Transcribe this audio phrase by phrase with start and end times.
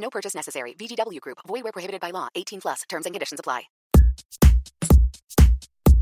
[0.00, 0.74] No purchase necessary.
[0.74, 1.38] VGW Group.
[1.46, 2.28] Void where prohibited by law.
[2.34, 2.82] 18 plus.
[2.88, 3.62] Terms and conditions apply.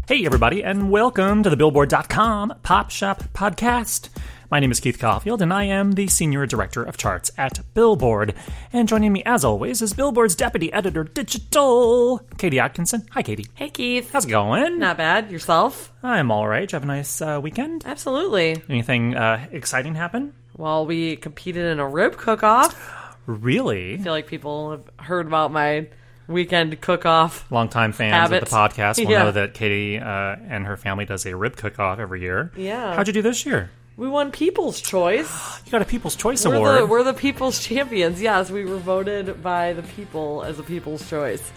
[0.08, 4.08] Hey, everybody, and welcome to the Billboard.com Pop Shop Podcast.
[4.50, 8.32] My name is Keith Caulfield, and I am the Senior Director of Charts at Billboard.
[8.72, 13.06] And joining me, as always, is Billboard's Deputy Editor Digital, Katie Atkinson.
[13.10, 13.48] Hi, Katie.
[13.54, 14.10] Hey, Keith.
[14.10, 14.78] How's it going?
[14.78, 15.30] Not bad.
[15.30, 15.92] Yourself?
[16.02, 16.60] I'm all right.
[16.60, 17.82] Did you have a nice uh, weekend?
[17.84, 18.62] Absolutely.
[18.70, 20.32] Anything uh, exciting happen?
[20.56, 23.07] Well, we competed in a rib cook-off.
[23.28, 23.94] Really?
[23.94, 25.86] I feel like people have heard about my
[26.28, 27.44] weekend cook-off.
[27.52, 28.42] Longtime fans Habit.
[28.42, 29.24] of the podcast will Yeah.
[29.24, 32.50] know that Katie uh, and her family does a rib cook-off every year.
[32.56, 32.94] Yeah.
[32.96, 33.70] How'd you do this year?
[33.98, 35.28] We won People's Choice.
[35.68, 36.80] You got a People's Choice We're Award.
[36.80, 38.22] the, we're the People's Champions.
[38.22, 41.52] Yes, we were voted by the people as a People's Choice.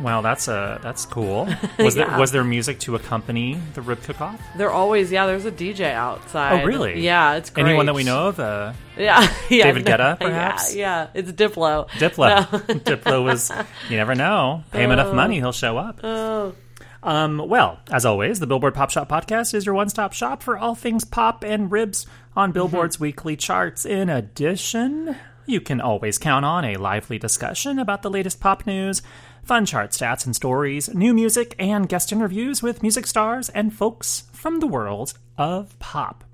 [0.00, 1.48] Wow, that's uh, that's cool.
[1.80, 4.40] Was there was there music to accompany the rib cook-off?
[4.56, 6.62] They're always, yeah, there's a DJ outside.
[6.62, 7.00] Oh, really?
[7.00, 7.66] Yeah, it's great.
[7.66, 8.38] Anyone that we know of?
[8.38, 9.32] Uh, Yeah.
[9.48, 10.74] yeah David no, Guetta, perhaps?
[10.76, 11.20] Yeah, yeah.
[11.20, 11.88] It's Diplo.
[11.90, 12.44] Diplo.
[12.82, 13.50] Diplo was.
[13.90, 14.62] You never know.
[14.72, 16.00] Pay him enough money, he'll show up.
[16.04, 16.54] Oh.
[17.02, 20.74] Um, well, as always, the Billboard Pop Shop podcast is your one-stop shop for all
[20.74, 23.86] things pop and ribs on Billboard's weekly charts.
[23.86, 29.00] In addition, you can always count on a lively discussion about the latest pop news,
[29.44, 34.24] fun chart stats and stories, new music, and guest interviews with music stars and folks
[34.32, 36.24] from the world of pop.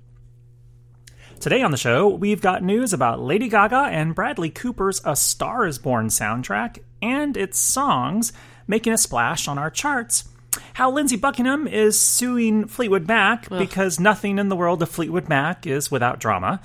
[1.39, 5.67] Today on the show, we've got news about Lady Gaga and Bradley Cooper's A Star
[5.67, 8.33] is Born soundtrack and its songs
[8.67, 10.27] making a splash on our charts.
[10.73, 15.65] How Lindsey Buckingham is suing Fleetwood Mac because nothing in the world of Fleetwood Mac
[15.65, 16.61] is without drama.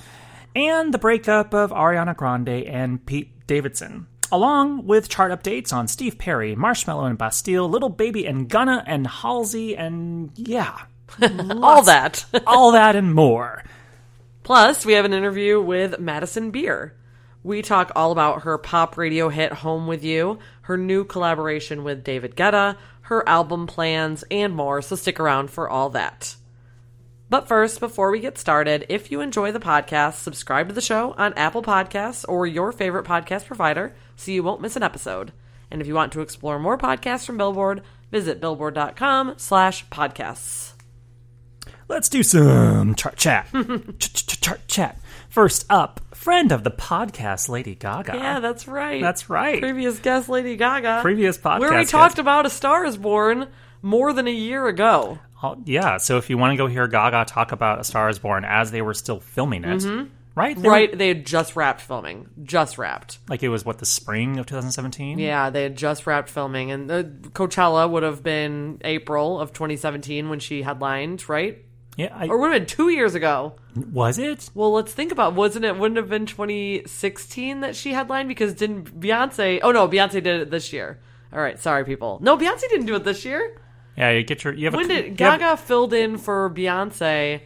[0.55, 4.07] And the breakup of Ariana Grande and Pete Davidson.
[4.33, 9.07] Along with chart updates on Steve Perry, Marshmello and Bastille, Lil Baby and Gunna and
[9.07, 10.83] Halsey, and yeah,
[11.63, 12.25] All that.
[12.47, 13.65] all that and more.
[14.43, 16.95] Plus, we have an interview with Madison Beer.
[17.43, 22.05] We talk all about her pop radio hit Home With You, her new collaboration with
[22.05, 22.77] David Guetta,
[23.11, 26.37] her album plans, and more, so stick around for all that.
[27.29, 31.15] But first, before we get started, if you enjoy the podcast, subscribe to the show
[31.19, 35.33] on Apple Podcasts or your favorite podcast provider so you won't miss an episode.
[35.73, 37.83] And if you want to explore more podcasts from Billboard,
[38.13, 40.75] visit billboard.com slash podcasts.
[41.89, 43.49] Let's do some chart chat.
[43.99, 45.00] Chart chat.
[45.31, 48.15] First up, friend of the podcast, Lady Gaga.
[48.17, 49.01] Yeah, that's right.
[49.01, 49.61] That's right.
[49.61, 51.03] Previous guest Lady Gaga.
[51.03, 51.93] Previous podcast Where we guest.
[51.93, 53.47] talked about A Star is Born
[53.81, 55.21] more than a year ago.
[55.41, 58.19] Oh, yeah, so if you want to go hear Gaga talk about A Star is
[58.19, 60.09] Born as they were still filming it, mm-hmm.
[60.35, 60.57] right?
[60.57, 62.29] They were- right, they had just wrapped filming.
[62.43, 63.21] Just wrapped.
[63.29, 65.21] like it was, what, the spring of 2017?
[65.21, 66.73] Yeah, they had just wrapped filming.
[66.73, 71.65] And the Coachella would have been April of 2017 when she headlined, right?
[72.01, 73.55] Yeah, I, Or would have been two years ago.
[73.75, 74.49] was it?
[74.55, 78.99] Well, let's think about wasn't it wouldn't have been 2016 that she headlined because didn't
[78.99, 79.61] Beyonce?
[79.63, 80.99] Oh no, Beyonce did it this year.
[81.33, 82.19] All right, sorry people.
[82.23, 83.57] No, Beyonce didn't do it this year.
[83.97, 84.55] Yeah, you get your.
[84.55, 87.43] You have When a, did you have- Gaga filled in for Beyonce?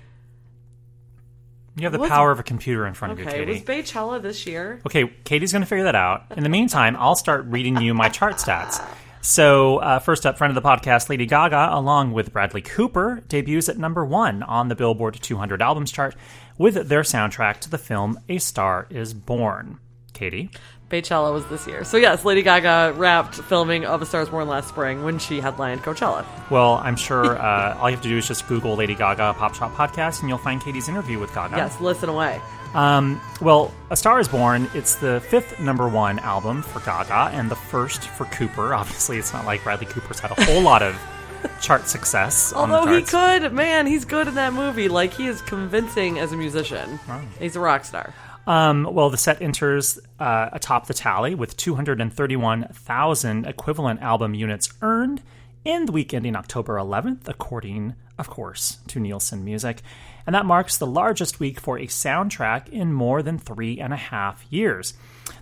[1.77, 3.53] You have the power of a computer in front of you, Okay, Katie.
[3.53, 4.81] was Beychella this year?
[4.87, 6.27] Okay, Katie's going to figure that out.
[6.37, 8.81] In the meantime, I'll start reading you my chart stats.
[9.26, 13.71] So, uh, first up, friend of the podcast, Lady Gaga, along with Bradley Cooper, debuts
[13.71, 16.15] at number one on the Billboard 200 albums chart
[16.59, 19.79] with their soundtrack to the film A Star is Born.
[20.12, 20.50] Katie?
[20.91, 21.85] Beychella was this year.
[21.85, 25.41] So yes, Lady Gaga wrapped filming of A Star Is Born last spring when she
[25.41, 26.25] headlined Coachella.
[26.51, 29.55] Well, I'm sure uh, all you have to do is just Google Lady Gaga Pop
[29.55, 31.57] Shop Podcast and you'll find Katie's interview with Gaga.
[31.57, 32.41] Yes, listen away.
[32.75, 37.51] Um, well, A Star is Born, it's the fifth number one album for Gaga and
[37.51, 38.75] the first for Cooper.
[38.75, 41.01] Obviously, it's not like Bradley Cooper's had a whole lot of
[41.61, 42.53] chart success.
[42.53, 44.89] Although he could, man, he's good in that movie.
[44.89, 46.99] Like he is convincing as a musician.
[47.39, 48.13] He's a rock star.
[48.46, 55.23] Um, well, the set enters uh, atop the tally with 231,000 equivalent album units earned
[55.64, 59.81] in the week ending October 11th, according, of course, to Nielsen Music.
[60.26, 63.96] And that marks the largest week for a soundtrack in more than three and a
[63.96, 64.94] half years.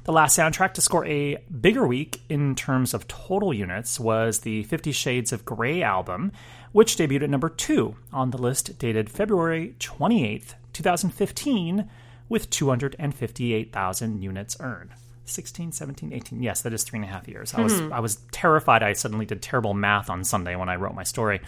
[0.04, 4.62] The last soundtrack to score a bigger week in terms of total units was the
[4.64, 6.32] Fifty Shades of Grey album,
[6.72, 11.88] which debuted at number two on the list dated February 28th, 2015,
[12.28, 14.90] with 258,000 units earned.
[15.24, 16.42] 16, 17, 18.
[16.42, 17.54] Yes, that is three and a half years.
[17.54, 18.82] I was I was terrified.
[18.82, 21.40] I suddenly did terrible math on Sunday when I wrote my story.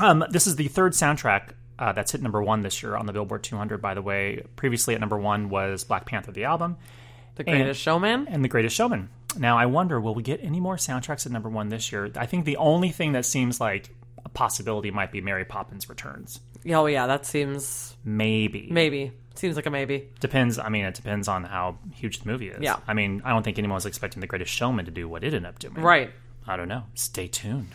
[0.00, 3.12] Um, this is the third soundtrack uh, that's hit number one this year on the
[3.12, 3.80] Billboard 200.
[3.80, 6.76] By the way, previously at number one was Black Panther the album
[7.36, 8.26] The Greatest Showman.
[8.28, 9.08] and The Greatest Showman.
[9.38, 12.10] Now I wonder, will we get any more soundtracks at number one this year?
[12.16, 13.90] I think the only thing that seems like
[14.24, 16.40] a possibility might be Mary Poppins Returns.
[16.68, 18.68] Oh yeah, that seems Maybe.
[18.70, 20.08] maybe seems like a maybe.
[20.20, 20.58] Depends.
[20.58, 22.60] I mean, it depends on how huge the movie is.
[22.60, 22.76] Yeah.
[22.86, 25.34] I mean, I don't think anyone was expecting The Greatest Showman to do what it
[25.34, 25.74] ended up doing.
[25.74, 26.10] Right.
[26.46, 26.84] I don't know.
[26.94, 27.68] Stay tuned.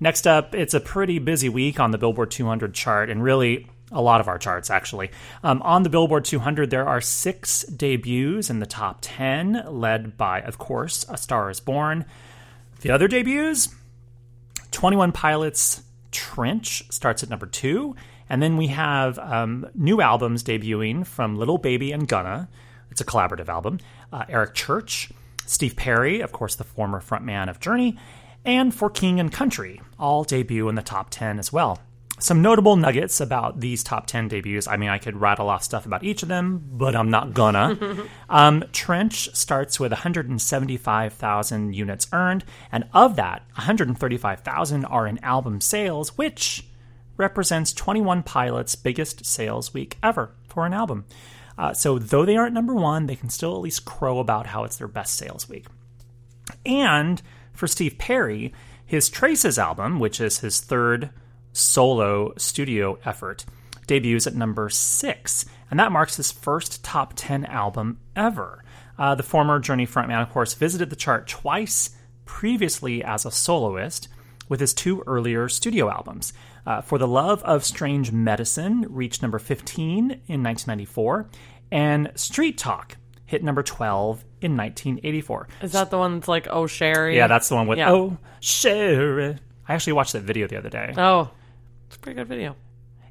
[0.00, 4.02] Next up, it's a pretty busy week on the Billboard 200 chart, and really a
[4.02, 5.10] lot of our charts, actually.
[5.44, 10.40] Um, on the Billboard 200, there are six debuts in the top 10, led by,
[10.40, 12.04] of course, A Star is Born.
[12.80, 13.68] The other debuts
[14.72, 17.94] 21 Pilots Trench starts at number two.
[18.30, 22.48] And then we have um, new albums debuting from Lil Baby and Gunna.
[22.90, 23.80] It's a collaborative album.
[24.12, 25.10] Uh, Eric Church,
[25.46, 27.98] Steve Perry, of course, the former frontman of Journey,
[28.44, 31.80] and For King and Country, all debut in the top 10 as well.
[32.20, 34.68] Some notable nuggets about these top 10 debuts.
[34.68, 37.78] I mean, I could rattle off stuff about each of them, but I'm not gonna.
[38.28, 46.16] um, Trench starts with 175,000 units earned, and of that, 135,000 are in album sales,
[46.18, 46.64] which
[47.20, 51.04] represents 21 Pilots' biggest sales week ever for an album.
[51.56, 54.64] Uh, so, though they aren't number one, they can still at least crow about how
[54.64, 55.66] it's their best sales week.
[56.64, 57.20] And
[57.52, 58.52] for Steve Perry,
[58.84, 61.10] his Traces album, which is his third
[61.52, 63.44] solo studio effort,
[63.86, 68.64] debuts at number six, and that marks his first top 10 album ever.
[68.98, 71.90] Uh, the former Journey frontman, of course, visited the chart twice
[72.24, 74.08] previously as a soloist
[74.48, 76.32] with his two earlier studio albums.
[76.66, 81.28] Uh, For the Love of Strange Medicine reached number 15 in 1994,
[81.72, 82.96] and Street Talk
[83.26, 85.48] hit number 12 in 1984.
[85.62, 87.16] Is that the one that's like oh Sherrie?
[87.16, 87.90] Yeah, that's the one with Yeah.
[87.92, 89.38] Oh Sherrie.
[89.68, 90.92] I actually watched that video the other day.
[90.96, 91.30] Oh,
[91.86, 92.56] it's a pretty good video.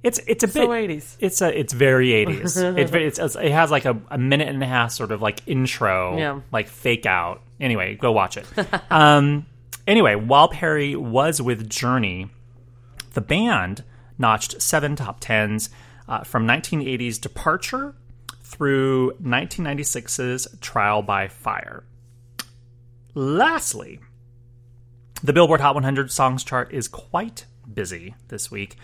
[0.03, 1.17] It's it's a So bit 80s.
[1.19, 2.57] It's a it's very 80s.
[2.77, 5.41] it, it's, it's it has like a, a minute and a half sort of like
[5.47, 6.39] intro, Yeah.
[6.51, 7.41] like fake out.
[7.59, 8.45] Anyway, go watch it.
[8.91, 9.45] um,
[9.87, 12.29] anyway, while Perry was with Journey,
[13.13, 13.83] the band
[14.17, 15.69] notched seven top tens
[16.07, 17.95] uh, from 1980's Departure
[18.41, 21.83] through 1996's Trial by Fire.
[23.13, 23.99] Lastly,
[25.21, 28.75] the Billboard Hot 100 songs chart is quite busy this week.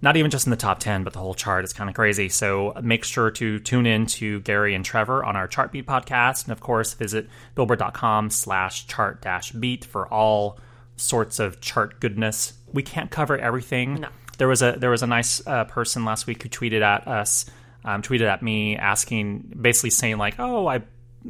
[0.00, 2.28] Not even just in the top 10, but the whole chart is kind of crazy.
[2.28, 6.44] So make sure to tune in to Gary and Trevor on our Chart Beat podcast.
[6.44, 10.58] And of course, visit billboard.com slash chart dash beat for all
[10.96, 12.57] sorts of chart goodness.
[12.72, 14.00] We can't cover everything.
[14.00, 14.08] No.
[14.38, 17.46] There was a there was a nice uh, person last week who tweeted at us,
[17.84, 20.82] um, tweeted at me asking, basically saying like, "Oh, I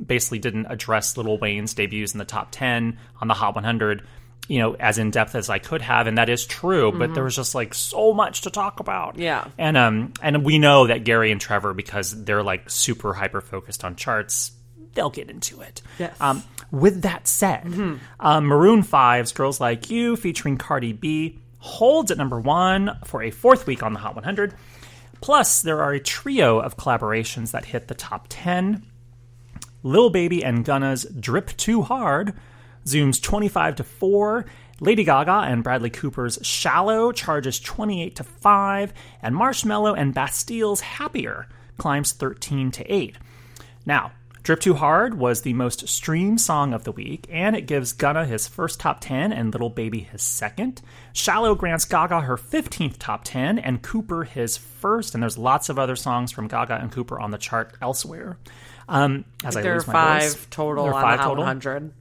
[0.07, 4.07] basically didn't address Lil Wayne's debuts in the top 10 on the Hot 100,
[4.49, 7.25] you know, as in depth as I could have, and that is true, but there
[7.25, 9.15] was just like so much to talk about.
[9.15, 9.23] Mm-hmm.
[9.23, 9.49] Yeah.
[9.59, 13.85] And um and we know that Gary and Trevor because they're like super hyper focused
[13.85, 14.53] on charts,
[14.95, 15.83] they'll get into it.
[15.99, 16.15] Yes.
[16.21, 17.65] Um with that said,
[18.21, 23.31] um, Maroon 5's Girls Like You featuring Cardi B holds at number 1 for a
[23.31, 24.55] fourth week on the Hot 100.
[25.21, 28.85] Plus, there are a trio of collaborations that hit the top 10.
[29.83, 32.35] Lil Baby and Gunna's Drip Too Hard
[32.85, 34.45] zooms 25 to 4.
[34.81, 38.93] Lady Gaga and Bradley Cooper's Shallow charges 28 to 5.
[39.23, 43.17] And Marshmello and Bastille's Happier climbs 13 to 8.
[43.87, 47.93] Now, Drip Too Hard was the most streamed song of the week, and it gives
[47.93, 50.81] Gunna his first top 10 and Lil Baby his second.
[51.13, 55.79] Shallow grants Gaga her 15th top 10 and Cooper his first, and there's lots of
[55.79, 58.39] other songs from Gaga and Cooper on the chart elsewhere.
[58.89, 60.47] Um, as I, there are lose my five voice.
[60.51, 61.45] total There are five the Hot total.
[61.45, 61.93] 100.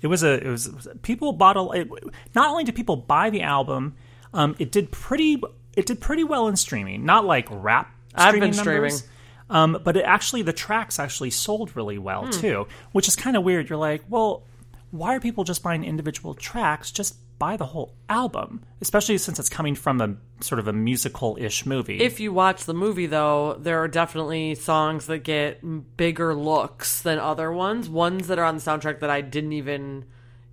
[0.00, 1.88] It was a it was, people bought a it,
[2.34, 3.94] not only did people buy the album,
[4.34, 5.40] um, it did pretty
[5.76, 7.04] it did pretty well in streaming.
[7.04, 7.94] Not like rap.
[8.14, 9.11] I've been numbers, streaming.
[9.52, 12.02] Um, but it actually the tracks actually sold really Hmm.
[12.04, 13.68] well too, which is kind of weird.
[13.68, 14.42] You're like, well,
[14.90, 16.90] why are people just buying individual tracks?
[16.90, 21.36] Just buy the whole album, especially since it's coming from a sort of a musical
[21.40, 21.98] ish movie.
[22.00, 27.18] If you watch the movie, though, there are definitely songs that get bigger looks than
[27.18, 27.88] other ones.
[27.88, 30.04] Ones that are on the soundtrack that I didn't even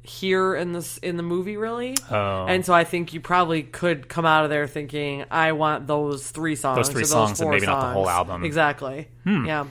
[0.09, 1.95] hear in this in the movie, really.
[2.09, 2.45] Oh.
[2.47, 6.29] And so I think you probably could come out of there thinking, "I want those
[6.29, 8.41] three songs, Those three songs and four maybe not the whole songs." album.
[8.41, 8.45] Hmm.
[8.45, 9.07] Exactly.
[9.25, 9.65] Yeah.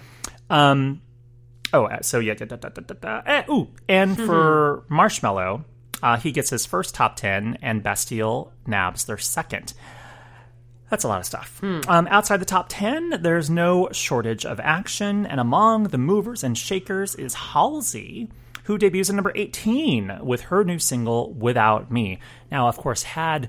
[0.49, 1.03] Um,
[1.73, 3.23] oh, uh, so yeah, da, da, da, da, da.
[3.27, 5.65] Eh, ooh, and for Marshmello,
[6.03, 9.75] uh, he gets his first top ten, and Bastille nabs their second.
[10.91, 11.63] That's a lot of stuff.
[11.63, 16.57] Um, outside the top 10, there's no shortage of action, and among the movers and
[16.57, 18.31] shakers is Halsey,
[18.69, 22.19] who debuts at number 18 with her new single, Without Me.
[22.53, 23.49] Now, of course, had,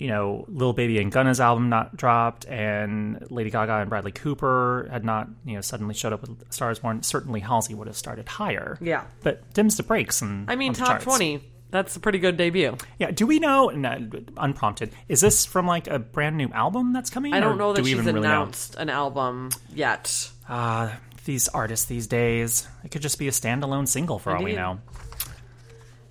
[0.00, 4.88] you know, Lil Baby and Gunna's album not dropped, and Lady Gaga and Bradley Cooper
[4.90, 8.28] had not, you know, suddenly showed up with Stars Born, certainly Halsey would have started
[8.28, 8.76] higher.
[8.80, 9.04] Yeah.
[9.22, 10.22] But dims the brakes.
[10.22, 11.04] And I mean, top charts.
[11.04, 11.40] twenty.
[11.70, 12.76] That's a pretty good debut.
[12.98, 13.12] Yeah.
[13.12, 17.32] Do we know, no, unprompted, is this from like a brand new album that's coming?
[17.32, 18.42] I don't know do that we she's even really know?
[18.42, 20.32] announced an album yet.
[20.48, 22.66] Ah, these artists these days.
[22.82, 24.56] It could just be a standalone single for all we Indeed.
[24.62, 24.78] know.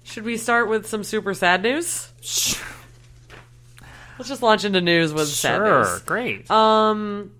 [0.03, 2.07] Should we start with some super sad news?
[4.19, 5.99] Let's just launch into news with sad Sure, news.
[6.03, 6.49] great.
[6.51, 7.31] Um,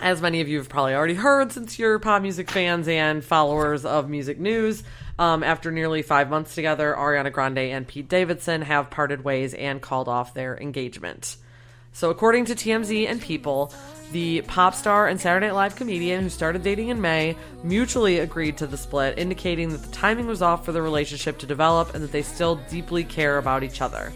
[0.00, 3.84] as many of you have probably already heard, since you're pop music fans and followers
[3.84, 4.82] of music news,
[5.18, 9.80] um, after nearly five months together, Ariana Grande and Pete Davidson have parted ways and
[9.80, 11.36] called off their engagement.
[11.92, 13.72] So, according to TMZ and People,
[14.12, 18.56] the pop star and Saturday Night Live comedian who started dating in May mutually agreed
[18.58, 22.02] to the split, indicating that the timing was off for the relationship to develop and
[22.04, 24.12] that they still deeply care about each other.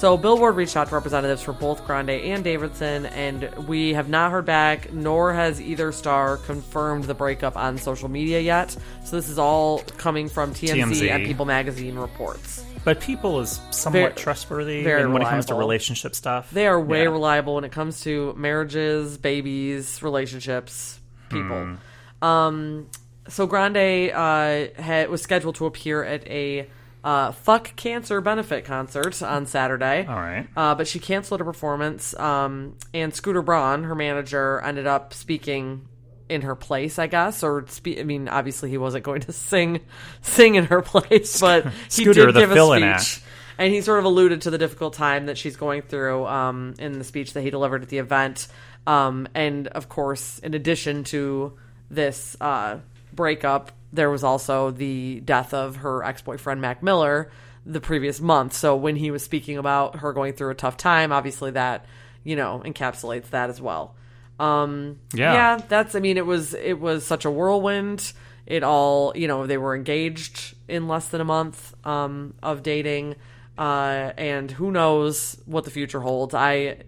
[0.00, 4.30] So Billboard reached out to representatives for both Grande and Davidson, and we have not
[4.30, 8.74] heard back, nor has either star confirmed the breakup on social media yet.
[9.04, 11.10] So this is all coming from TMZ, TMZ.
[11.10, 12.64] and People Magazine reports.
[12.82, 16.48] but People is somewhat Very- trustworthy very when it comes to relationship stuff.
[16.50, 17.10] They are way Yeah.
[17.10, 21.76] reliable when it comes to marriages, babies, relationships, people.
[22.22, 22.24] Hmm.
[22.26, 22.86] Um,
[23.28, 26.68] so Grande uh, had, was scheduled to appear at a
[27.02, 30.06] uh, Fuck Cancer benefit concert on Saturday.
[30.06, 30.46] All right.
[30.56, 35.88] Uh, but she canceled her performance, um, and Scooter Braun, her manager, ended up speaking
[36.28, 39.80] in her place, I guess, or spe- I mean, obviously he wasn't going to sing
[40.22, 43.22] sing in her place, but he Scooter, did give a speech.
[43.58, 46.92] And he sort of alluded to the difficult time that she's going through um, in
[46.98, 48.48] the speech that he delivered at the event.
[48.86, 51.58] Um, and of course, in addition to
[51.90, 52.78] this uh,
[53.12, 57.30] breakup, there was also the death of her ex boyfriend, Mac Miller,
[57.66, 58.52] the previous month.
[58.54, 61.84] So when he was speaking about her going through a tough time, obviously that,
[62.24, 63.94] you know, encapsulates that as well.
[64.38, 65.32] Um, Yeah.
[65.34, 65.94] yeah, that's.
[65.94, 68.12] I mean, it was it was such a whirlwind.
[68.46, 73.16] It all, you know, they were engaged in less than a month um, of dating,
[73.58, 76.34] uh, and who knows what the future holds.
[76.34, 76.78] I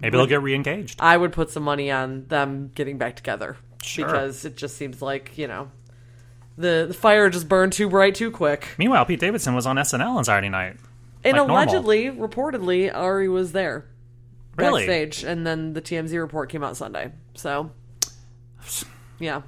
[0.00, 0.98] Maybe they'll get re-engaged.
[1.00, 4.06] I would put some money on them getting back together Sure.
[4.06, 5.70] because it just seems like you know
[6.56, 8.68] the the fire just burned too bright too quick.
[8.78, 10.76] Meanwhile, Pete Davidson was on SNL on Saturday night.
[11.24, 11.56] And Like normal.
[11.56, 13.84] allegedly, reportedly, Ari was there
[14.56, 14.82] Really?
[14.86, 17.12] backstage, and then the TMZ report came out Sunday.
[17.34, 17.70] So,
[19.18, 19.42] yeah.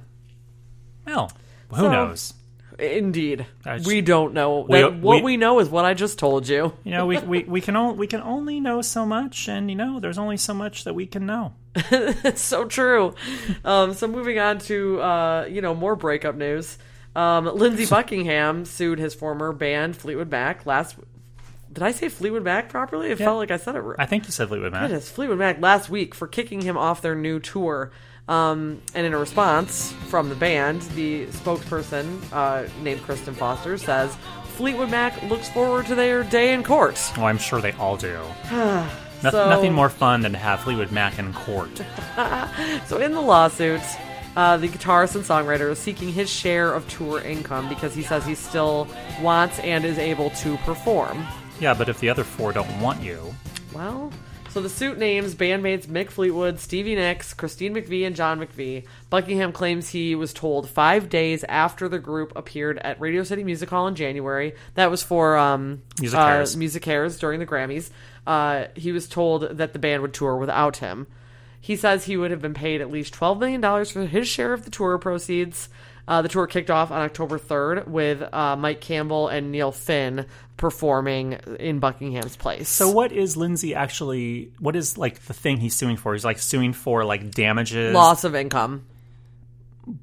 [1.05, 1.31] Well,
[1.69, 2.33] who So- knows?
[2.77, 4.65] Indeed, just- we don't know.
[4.67, 6.73] We- That- what we- we, know is what I just told you.
[6.83, 9.77] You know, we, we, we can only we can only know so much, and you
[9.77, 11.53] know, there's only so much that we can know.
[11.75, 13.15] it's so true.
[13.63, 16.77] Um, so moving on to uh, you know more breakup news.
[17.15, 20.95] Um, Lindsey Buckingham sued his former band Fleetwood Mac last.
[21.71, 23.09] Did I say Fleetwood Mac properly?
[23.09, 23.83] It felt like I said it.
[23.99, 24.83] I think you said Fleetwood Mac.
[24.83, 27.91] Goodness, Fleetwood Mac last week for kicking him off their new tour.
[28.27, 34.15] Um, and in a response from the band, the spokesperson uh, named Kristen Foster says
[34.55, 36.99] Fleetwood Mac looks forward to their day in court.
[37.17, 38.19] Oh, I'm sure they all do.
[39.23, 41.69] No- So- Nothing more fun than to have Fleetwood Mac in court.
[42.85, 43.81] So in the lawsuit,
[44.35, 48.25] uh, the guitarist and songwriter is seeking his share of tour income because he says
[48.25, 48.87] he still
[49.21, 51.25] wants and is able to perform.
[51.59, 53.33] Yeah, but if the other four don't want you,
[53.73, 54.11] Well,
[54.55, 58.85] so the suit names bandmates Mick Fleetwood, Stevie Nicks, Christine McVie, and John McVie.
[59.09, 63.69] Buckingham claims he was told five days after the group appeared at Radio City Music
[63.69, 64.55] Hall in January.
[64.75, 67.89] That was for um, Music uh, Music during the Grammys.
[68.25, 71.07] Uh, he was told that the band would tour without him.
[71.65, 74.65] He says he would have been paid at least $12 million for his share of
[74.65, 75.67] the tour proceeds.
[76.07, 80.27] Uh, the tour kicked off on October 3rd with uh, Mike Campbell and Neil Finn
[80.57, 82.69] performing in Buckingham's place.
[82.69, 84.51] So what is Lindsey actually?
[84.59, 86.13] What is like the thing he's suing for?
[86.13, 87.95] He's like suing for like damages.
[87.95, 88.85] loss of income.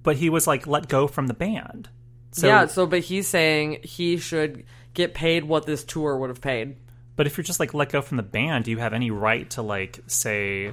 [0.02, 1.88] but he was like let go from the band.
[2.33, 4.64] So, yeah, so but he's saying he should
[4.95, 6.75] get paid what this tour would have paid.
[7.14, 9.49] But if you're just like let go from the band, do you have any right
[9.50, 10.73] to like say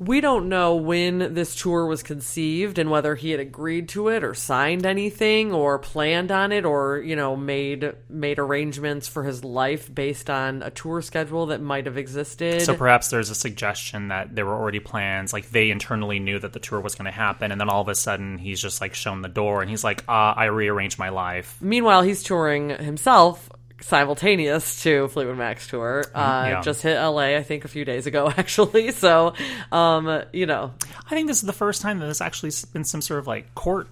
[0.00, 4.22] We don't know when this tour was conceived and whether he had agreed to it
[4.22, 9.42] or signed anything or planned on it or, you know, made made arrangements for his
[9.42, 12.62] life based on a tour schedule that might have existed.
[12.62, 16.52] so perhaps there's a suggestion that there were already plans, like they internally knew that
[16.52, 18.94] the tour was going to happen, and then all of a sudden he's just like
[18.94, 21.56] shown the door and he's like, uh, I rearranged my life.
[21.60, 23.50] Meanwhile, he's touring himself
[23.80, 26.04] simultaneous to Fleetwood Mac's tour.
[26.14, 26.60] Uh, yeah.
[26.62, 28.92] Just hit LA, I think, a few days ago, actually.
[28.92, 29.34] So,
[29.72, 30.72] um, you know,
[31.06, 33.54] I think this is the first time that there's actually been some sort of like
[33.54, 33.88] court.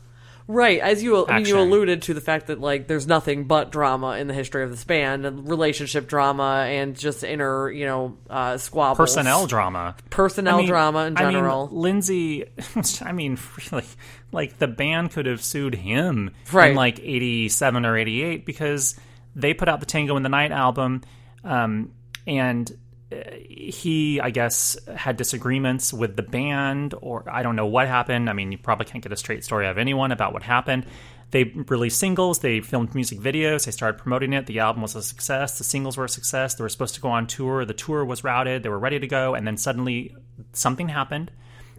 [0.49, 3.73] right as you, I mean, you alluded to the fact that like there's nothing but
[3.73, 8.17] drama in the history of this band, and relationship drama, and just inner, you know,
[8.31, 9.97] uh, squabbles, personnel drama.
[10.11, 11.69] personnel I mean- drama in I mean, general.
[11.73, 12.45] Lindsey,
[13.03, 13.39] I mean,
[13.73, 13.85] really,
[14.33, 16.71] like the band could have sued him Right.
[16.71, 18.95] in like 87 or 88 because
[19.37, 21.03] they put out the Tango in the Night album.
[21.45, 21.93] Um,
[22.27, 22.77] and
[23.13, 23.17] uh,
[23.49, 28.29] he, I guess, had disagreements with the band, or I don't know what happened.
[28.29, 30.87] I mean, you probably can't get a straight story out of anyone about what happened.
[31.33, 34.47] They released singles, they filmed music videos, they started promoting it.
[34.47, 36.55] The album was a success, the singles were a success.
[36.55, 39.07] They were supposed to go on tour, the tour was routed, they were ready to
[39.07, 40.15] go, and then suddenly
[40.53, 41.31] something happened.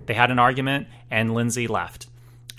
[0.06, 2.08] They had an argument, and Lindsey left.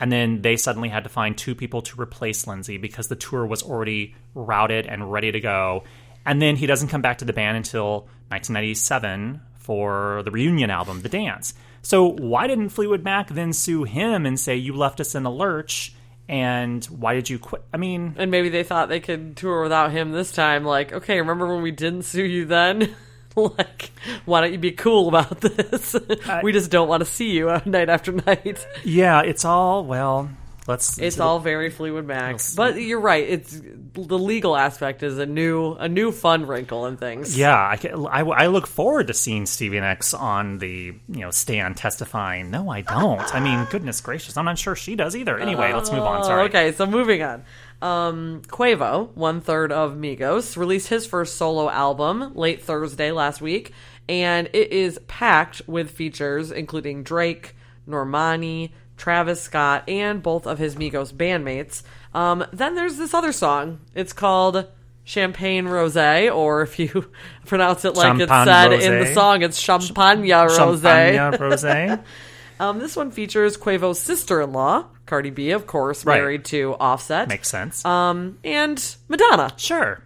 [0.00, 3.44] And then they suddenly had to find two people to replace Lindsey because the tour
[3.46, 5.84] was already routed and ready to go.
[6.24, 11.02] And then he doesn't come back to the band until 1997 for the reunion album,
[11.02, 11.54] The Dance.
[11.82, 15.30] So why didn't Fleetwood Mac then sue him and say, You left us in a
[15.30, 15.94] lurch?
[16.28, 17.62] And why did you quit?
[17.72, 20.64] I mean, and maybe they thought they could tour without him this time.
[20.64, 22.94] Like, okay, remember when we didn't sue you then?
[23.58, 23.90] like,
[24.24, 25.94] why don't you be cool about this?
[25.94, 28.66] Uh, we just don't want to see you uh, night after night.
[28.84, 30.30] yeah, it's all, well,
[30.66, 30.98] let's.
[30.98, 33.24] It's all very Fleetwood Mac, but you're right.
[33.28, 33.60] It's
[33.94, 37.36] the legal aspect is a new a new fun wrinkle in things.
[37.36, 40.68] Yeah, I, can- I, I look forward to seeing Stevie Nicks on the
[41.08, 42.50] you know stand testifying.
[42.50, 43.34] No, I don't.
[43.34, 45.38] I mean, goodness gracious, I'm not sure she does either.
[45.38, 46.22] Anyway, let's move on.
[46.24, 46.42] Sorry.
[46.42, 47.44] Oh, Okay, so moving on.
[47.80, 53.72] Um, Quavo, one third of Migos, released his first solo album late Thursday last week,
[54.08, 57.54] and it is packed with features including Drake,
[57.88, 61.82] Normani, Travis Scott, and both of his Migos bandmates.
[62.12, 63.80] Um, then there's this other song.
[63.94, 64.66] It's called
[65.04, 67.10] Champagne Rosé, or if you
[67.46, 71.14] pronounce it like it's said in the song, it's Champagne Rosé.
[71.14, 72.04] Champagne rosé.
[72.60, 76.18] Um, this one features Quavo's sister-in-law, Cardi B, of course, Right.
[76.20, 77.84] married to Offset, Makes sense.
[77.84, 79.52] um, and Madonna.
[79.56, 80.00] sure.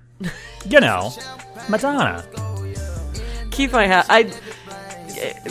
[0.69, 1.12] You know,
[1.69, 2.25] Madonna.
[3.51, 4.33] Keith, I have I.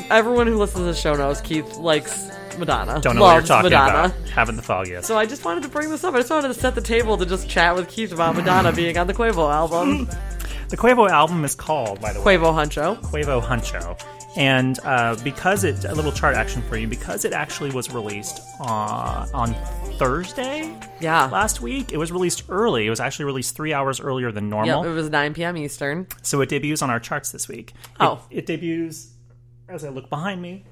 [0.09, 2.99] Everyone who listens to the show knows Keith likes Madonna.
[3.01, 4.05] Don't know what you're loves talking Madonna.
[4.15, 4.29] about.
[4.29, 5.07] Haven't the foggiest.
[5.07, 6.13] So I just wanted to bring this up.
[6.13, 8.97] I just wanted to set the table to just chat with Keith about Madonna being
[8.97, 10.07] on the Quavo album.
[10.69, 12.99] the Quavo album is called, by the way, Quavo Huncho.
[13.01, 13.99] Quavo Huncho.
[14.37, 18.41] And uh, because it, a little chart action for you, because it actually was released
[18.61, 19.53] uh, on
[19.97, 21.25] Thursday Yeah.
[21.25, 22.87] last week, it was released early.
[22.87, 24.83] It was actually released three hours earlier than normal.
[24.83, 25.57] Yep, it was 9 p.m.
[25.57, 26.07] Eastern.
[26.21, 27.73] So it debuts on our charts this week.
[27.99, 28.23] Oh.
[28.29, 29.09] It, it debuts,
[29.67, 30.63] as I look behind me,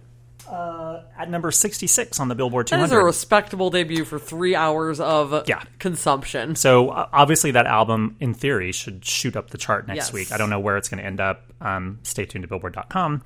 [0.48, 3.02] uh, at number 66 on the Billboard That is 200.
[3.02, 5.62] a respectable debut for three hours of Yeah.
[5.80, 6.56] consumption.
[6.56, 10.14] so uh, obviously that album, in theory, should shoot up the chart next Yes.
[10.14, 10.32] week.
[10.32, 11.52] I don't know where it's going to end up.
[11.62, 13.22] Um, stay tuned to Billboard.com.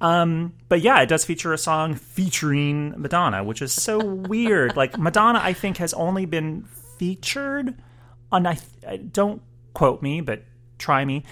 [0.00, 4.76] Um, but yeah, it does feature a song featuring Madonna, which is so weird.
[4.76, 6.64] Like Madonna, I think has only been
[6.98, 7.74] featured
[8.32, 8.46] on.
[8.46, 9.42] I, I don't
[9.74, 10.42] quote me, but
[10.78, 11.24] try me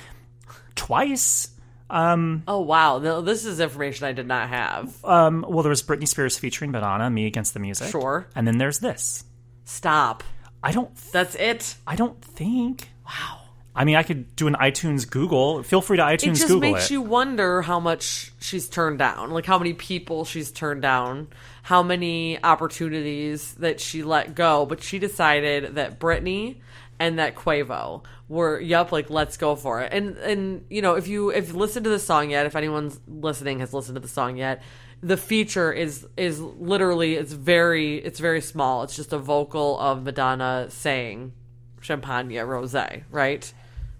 [0.76, 1.48] twice.
[1.90, 5.04] Oh wow, this is information I did not have.
[5.04, 8.26] Um, well, there was Britney Spears featuring Madonna, "Me Against the Music." Sure.
[8.34, 9.24] And then there's this.
[9.64, 10.22] Stop.
[10.62, 10.94] I don't.
[11.12, 11.76] That's it.
[11.86, 12.90] I don't think.
[13.06, 13.38] Wow.
[13.74, 15.62] I mean, I could do an iTunes Google.
[15.62, 16.30] Feel free to iTunes Google.
[16.30, 16.90] it just Google makes it.
[16.90, 21.28] you wonder how much she's turned down like how many people she's turned down
[21.62, 26.56] how many opportunities that she let go but she decided that Britney
[26.98, 31.08] and that Quavo were yep like let's go for it and and you know if
[31.08, 34.06] you if you listen to the song yet if anyone's listening has listened to the
[34.08, 34.62] song yet
[35.02, 40.04] the feature is is literally it's very it's very small it's just a vocal of
[40.04, 41.32] Madonna saying
[41.80, 43.52] champagne rosé right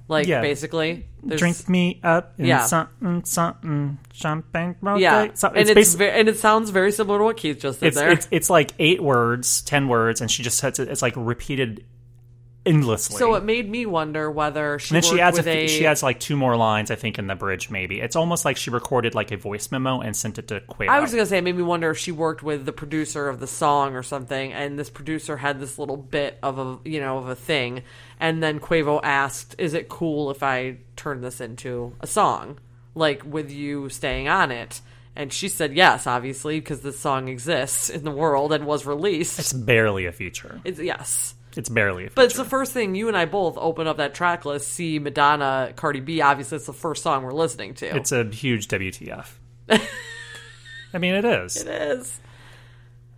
[0.06, 0.40] like Yeah.
[0.42, 2.64] basically Drink me up in Yeah.
[2.66, 4.74] something, something, champagne.
[4.82, 5.00] rosé.
[5.00, 7.88] Yeah, So and it's, ve- and it sounds very similar to what Keith just did
[7.88, 8.10] it's, there.
[8.10, 10.88] it's it's like eight words, ten words, and she just says it.
[10.88, 11.84] It's like repeated
[12.66, 13.16] endlessly.
[13.16, 15.86] So it made me wonder whether she and then she adds a, with a, she
[15.86, 17.70] adds like two more lines, I think, in the bridge.
[17.70, 20.88] Maybe it's almost like she recorded like a voice memo and sent it to Quavo.
[20.88, 23.40] I was gonna say it made me wonder if she worked with the producer of
[23.40, 27.18] the song or something, and this producer had this little bit of a you know
[27.18, 27.82] of a thing,
[28.18, 32.58] and then Quavo asked, "Is it cool if I turn this into a song,
[32.94, 34.80] like with you staying on it?"
[35.16, 39.38] And she said yes, obviously, because this song exists in the world and was released.
[39.38, 40.60] It's barely a feature.
[40.64, 41.34] It's yes.
[41.56, 42.10] It's barely a.
[42.10, 44.98] But it's the first thing you and I both open up that track list, see
[44.98, 46.20] Madonna, Cardi B.
[46.20, 47.96] Obviously, it's the first song we're listening to.
[47.96, 49.26] It's a huge WTF.
[49.70, 51.56] I mean, it is.
[51.56, 52.20] It is.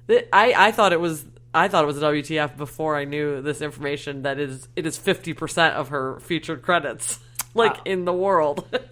[0.09, 3.43] It- I I thought it was I thought it was a WTF before I knew
[3.43, 7.19] this information that is it is fifty percent of her featured credits,
[7.55, 8.67] like in the world.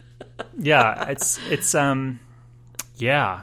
[0.58, 2.18] Yeah, it's it's um,
[2.96, 3.42] yeah.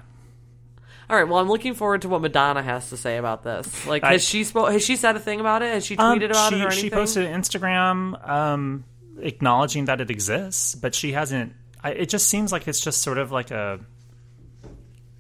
[1.09, 1.27] All right.
[1.27, 3.87] Well, I'm looking forward to what Madonna has to say about this.
[3.87, 5.73] Like, I- has she spo- has she said a thing about it?
[5.73, 6.83] Has she tweeted Um, about she, it or anything?
[6.83, 8.83] She posted an Instagram um,
[9.19, 11.53] acknowledging that it exists, but she hasn't.
[11.83, 13.79] I, it just seems like it's just sort of like a.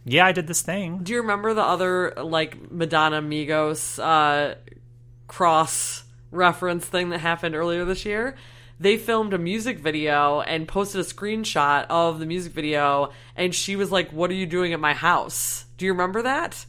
[0.03, 0.99] Yeah, I did this thing.
[1.03, 4.55] Do you remember the other like Madonna Migos uh,
[5.27, 8.35] cross reference thing that happened earlier this year?
[8.79, 13.75] They filmed a music video and posted a screenshot of the music video, and she
[13.75, 16.65] was like, "What are you doing at my house?" Do you remember that?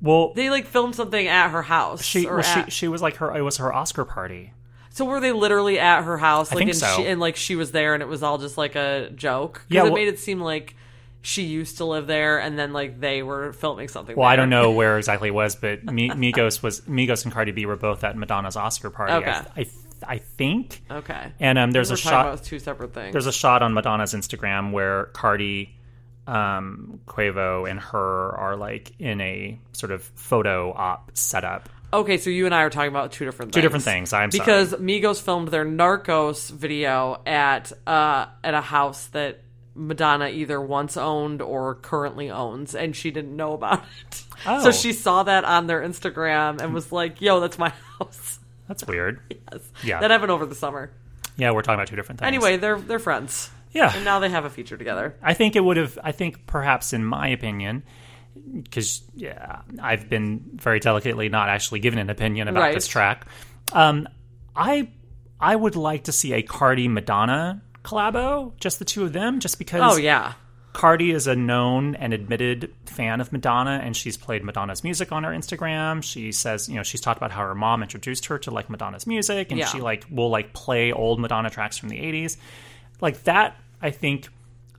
[0.00, 2.04] Well, They like filmed something at her house.
[2.04, 3.36] she well, she at- she was like her.
[3.36, 4.52] It was her Oscar party.
[4.90, 6.50] so were they literally at her house?
[6.52, 6.96] I Like, think and, so.
[6.96, 9.64] she, and like she was there, and it was all just like a joke.
[9.68, 10.74] Yeah, it made it seem like
[11.20, 14.16] she used to live there, and then like they were filming something.
[14.16, 17.50] Well, I don't know where exactly it was, but Mi- Migos was Migos and Cardi
[17.52, 19.12] B were both at Madonna's Oscar party.
[19.14, 19.30] Okay.
[19.30, 19.66] I, I,
[20.06, 20.82] I think.
[20.90, 21.32] Okay.
[21.40, 22.26] And um, there's a shot.
[22.26, 23.12] about two separate things.
[23.12, 25.74] There's a shot on Madonna's Instagram where Cardi,
[26.26, 31.68] um, Quavo, and her are like in a sort of photo op setup.
[31.90, 33.54] Okay, so you and I are talking about two different things.
[33.54, 34.12] Two different things.
[34.12, 34.44] I'm sorry.
[34.44, 39.40] because Migos filmed their Narcos video at uh at a house that
[39.74, 44.24] Madonna either once owned or currently owns, and she didn't know about it.
[44.44, 44.64] Oh.
[44.64, 48.37] So she saw that on their Instagram and was like, "Yo, that's my house."
[48.68, 49.20] That's weird.
[49.82, 50.00] Yeah.
[50.00, 50.90] That happened over the summer.
[51.36, 52.26] Yeah, we're talking about two different things.
[52.28, 53.50] Anyway, they're they're friends.
[53.72, 53.92] Yeah.
[53.94, 55.14] and now they have a feature together.
[55.22, 55.98] I think it would have.
[56.02, 57.82] I think perhaps, in my opinion,
[58.62, 62.74] because yeah, I've been very delicately not actually given an opinion about Right.
[62.74, 63.26] this track.
[63.72, 64.08] Um,
[64.56, 64.88] I
[65.40, 69.58] I would like to see a Cardi Madonna collabo, just the two of them, just
[69.58, 69.80] because.
[69.84, 70.32] Oh yeah,
[70.72, 75.24] Cardi is a known and admitted fan of Madonna, and she's played Madonna's music on
[75.24, 76.02] her Instagram.
[76.02, 79.06] She says, you know, she's talked about how her mom introduced her to like Madonna's
[79.06, 79.66] music, and Yeah.
[79.66, 82.36] she like will like play old Madonna tracks from the '80s.
[83.00, 84.28] Like that, I think,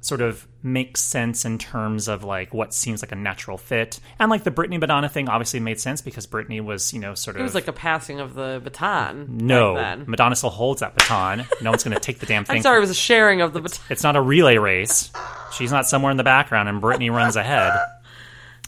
[0.01, 4.29] sort of makes sense in terms of like what seems like a natural fit, and
[4.31, 7.41] like the Britney Madonna thing obviously made sense because Britney was, you know, sort of
[7.41, 9.37] it was like a passing of the baton.
[9.37, 10.05] no, then.
[10.07, 11.45] Madonna still holds that baton.
[11.61, 12.57] No one's going to take the damn thing.
[12.57, 13.83] I'm sorry, it was a sharing of the baton.
[13.89, 15.11] It's not a relay race.
[15.53, 17.73] She's not somewhere in the background and Britney runs ahead.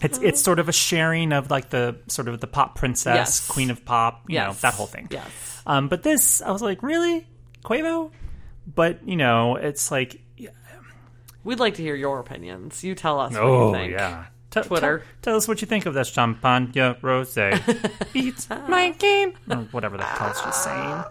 [0.02, 3.48] It's it's sort of a sharing of like the sort of the pop princess, Yes.
[3.48, 5.08] queen of pop, you know, that whole thing.
[5.12, 5.62] Yes.
[5.65, 7.28] Um, but this, I was like, really,
[7.63, 8.10] Quavo?
[8.74, 10.20] But you know, it's like,
[11.43, 12.84] We'd like to hear your opinions.
[12.84, 13.91] You tell us what oh you think.
[13.93, 14.25] yeah.
[14.51, 14.99] T- Twitter.
[14.99, 17.34] Tell, tell us what you think of this champagne rose.
[18.13, 21.04] Beats my game, or whatever the hell she's saying.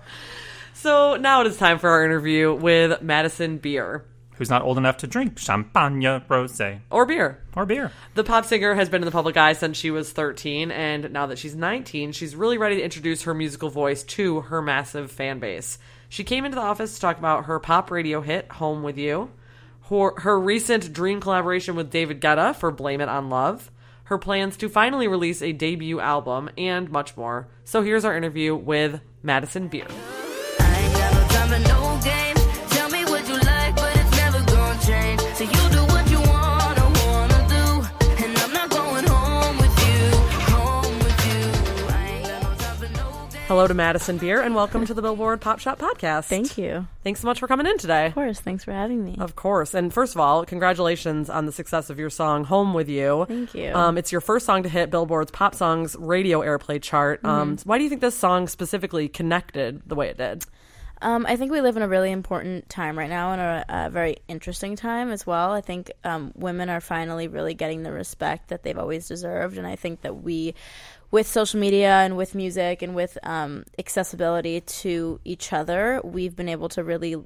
[0.75, 4.05] So now it is time for our interview with Madison Beer.
[4.37, 7.43] Who's not old enough to drink champagne rose Or beer.
[7.55, 7.93] or beer?
[8.14, 11.27] The pop singer has been in the public eye since she was 13, and now
[11.27, 15.40] that she's 19, she's really ready to introduce her musical voice to her massive fan
[15.40, 15.79] base.
[16.09, 19.31] She came into the office to talk about her pop radio hit, Home With You,
[19.90, 23.70] her, her recent dream collaboration with David Guetta for Blame It on Love,
[24.05, 27.48] her plans to finally release a debut album, and much more.
[27.64, 29.87] So here's our interview with Madison Beer.
[43.51, 46.27] Hello to Madison Beer, and welcome to the Billboard Pop Shop Podcast.
[46.27, 46.87] Thank you.
[47.03, 48.07] Thanks so much for coming in today.
[48.07, 48.39] Of course.
[48.39, 49.17] Thanks for having me.
[49.19, 49.75] Of course.
[49.75, 53.25] And first of all, congratulations on the success of your song Home With You.
[53.27, 53.73] Thank you.
[53.75, 57.25] Um, it's your first song to hit Billboard's Pop Songs radio airplay chart.
[57.25, 57.69] Um, Mm-hmm.
[57.69, 60.45] why do you think this song specifically connected the way it did?
[61.03, 63.91] Um, I think we live in a really important time right now and a, a
[63.91, 65.51] very interesting time as well.
[65.53, 69.57] I think um, women are finally really getting the respect that they've always deserved.
[69.57, 70.55] And I think that we,
[71.11, 76.49] with social media and with music and with um, accessibility to each other, we've been
[76.49, 77.16] able to really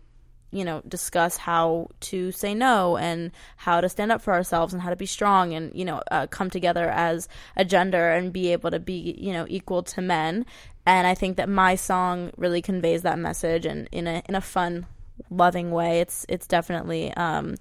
[0.51, 4.81] you know discuss how to say no and how to stand up for ourselves and
[4.81, 8.53] how to be strong and you know uh, come together as a gender and be
[8.53, 10.47] able to be you know equal to men
[10.87, 14.41] and I think that my song really conveys that message and in a in a
[14.41, 14.87] fun,
[15.31, 16.01] loving way.
[16.01, 17.55] It's it's definitely um,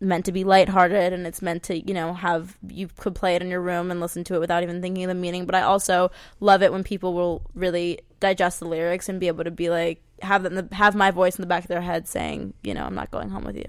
[0.00, 3.42] meant to be lighthearted and it's meant to you know have you could play it
[3.42, 5.46] in your room and listen to it without even thinking of the meaning.
[5.46, 9.44] But I also love it when people will really digest the lyrics and be able
[9.44, 12.54] to be like have them have my voice in the back of their head saying
[12.62, 13.68] you know I'm not going home with you.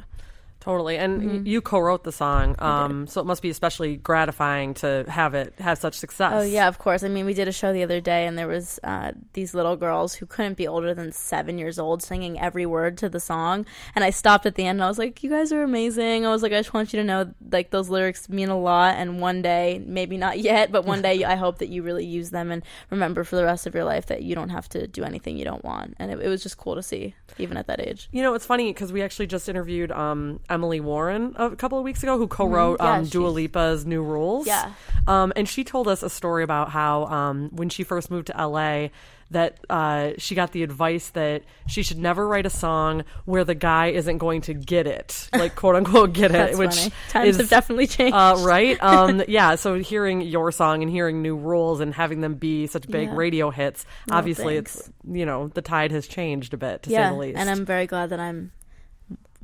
[0.60, 0.98] Totally.
[0.98, 5.54] And you co-wrote the song, um, so it must be especially gratifying to have it
[5.60, 6.34] have such success.
[6.34, 7.04] Oh yeah, of course.
[7.04, 9.76] I mean, we did a show the other day, and there was uh, these little
[9.76, 13.66] girls who couldn't be older than seven years old singing every word to the song.
[13.96, 16.32] And I stopped at the end, and I was like, "You guys are amazing." I
[16.32, 19.22] was like, "I just want you to know, like those lyrics mean a lot, and
[19.22, 22.52] one day, maybe not yet, but one day, I hope that you really use them
[22.52, 25.38] and remember for the rest of your life that you don't have to do anything
[25.38, 28.10] you don't want." And it, it was just cool to see, even at that age.
[28.12, 31.84] You know, it's funny because we actually just interviewed um, Emily Warren a couple of
[31.84, 32.84] weeks ago, who co-wrote Mhm.
[32.84, 34.72] Yeah, um, Dua Lipa's "New Rules." Yeah.
[35.08, 38.34] um, and she told us a story about how um, when she first moved to
[38.34, 38.88] LA,
[39.30, 43.54] that uh, she got the advice that she should never write a song where the
[43.56, 46.92] guy isn't going to get it, like quote unquote get it, which funny.
[47.10, 48.16] Times is have definitely changed.
[48.16, 48.78] uh, right?
[48.88, 49.56] Um, yeah.
[49.56, 53.16] So hearing your song and hearing new rules and having them be such big Yeah.
[53.16, 54.78] radio hits, No, obviously thanks.
[54.80, 57.38] it's you know the tide has changed a bit to yeah, say the least.
[57.38, 58.52] and I'm very glad that I'm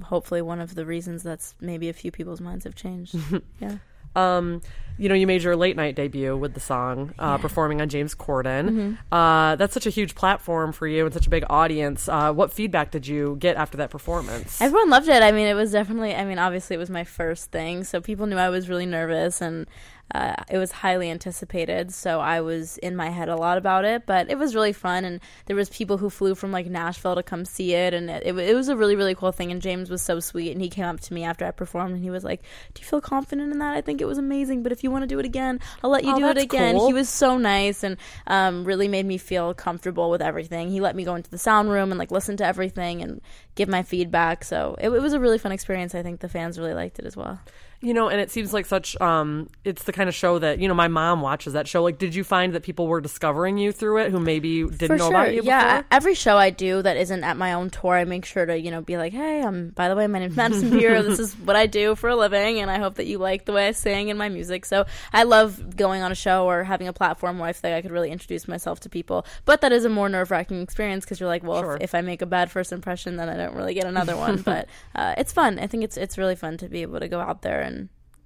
[0.01, 3.15] hopefully one of the reasons that's maybe a few people's minds have changed.
[3.59, 3.77] yeah.
[4.15, 4.61] Um,
[4.97, 8.13] you know, you made your late night debut with the song, uh, performing on James
[8.13, 8.69] Corden.
[8.69, 9.13] Mm-hmm.
[9.13, 12.07] Uh, that's such a huge platform for you and such a big audience.
[12.07, 14.61] Uh, what feedback did you get after that performance?
[14.61, 15.23] Everyone loved it.
[15.23, 16.13] I mean, it was definitely.
[16.13, 19.41] I mean, obviously, it was my first thing, so people knew I was really nervous,
[19.41, 19.65] and
[20.13, 21.93] uh, it was highly anticipated.
[21.93, 25.05] So I was in my head a lot about it, but it was really fun.
[25.05, 28.23] And there was people who flew from like Nashville to come see it, and it,
[28.25, 29.51] it, it was a really really cool thing.
[29.51, 32.03] And James was so sweet, and he came up to me after I performed, and
[32.03, 32.41] he was like,
[32.73, 33.75] "Do you feel confident in that?
[33.75, 36.03] I think it was amazing, but if you want to do it again, I'll let
[36.03, 36.87] you Oh, do it again." cool.
[36.87, 37.97] He was so nice and
[38.27, 40.69] um, really made me feel comfortable with everything.
[40.69, 43.21] He let me go into the sound room and like listen to everything and
[43.55, 44.43] give my feedback.
[44.43, 45.95] So it, it was a really fun experience.
[45.95, 47.39] I think the fans really liked it as well.
[47.83, 48.99] You know, and it seems like such.
[49.01, 50.73] Um, it's the kind of show that you know.
[50.73, 51.83] My mom watches that show.
[51.83, 54.95] Like, did you find that people were discovering you through it who maybe didn't For
[54.95, 55.77] know sure, about you yeah.
[55.81, 55.87] before?
[55.91, 58.71] Every show I do that isn't at my own tour, I make sure to you
[58.71, 61.03] know be like, hey, um, by the way, my name's Madison Beer.
[61.03, 63.53] this is what I do for a living, and I hope that you like the
[63.53, 64.65] way I sing and my music.
[64.65, 67.77] So I love going on a show or having a platform where I feel like
[67.77, 69.25] I could really introduce myself to people.
[69.45, 71.75] But that is a more nerve wracking experience because you're like, well, Sure.
[71.75, 74.41] if, if I make a bad first impression, then I don't really get another one.
[74.45, 75.59] but uh, it's fun.
[75.59, 77.72] I think it's it's really fun to be able to go out there and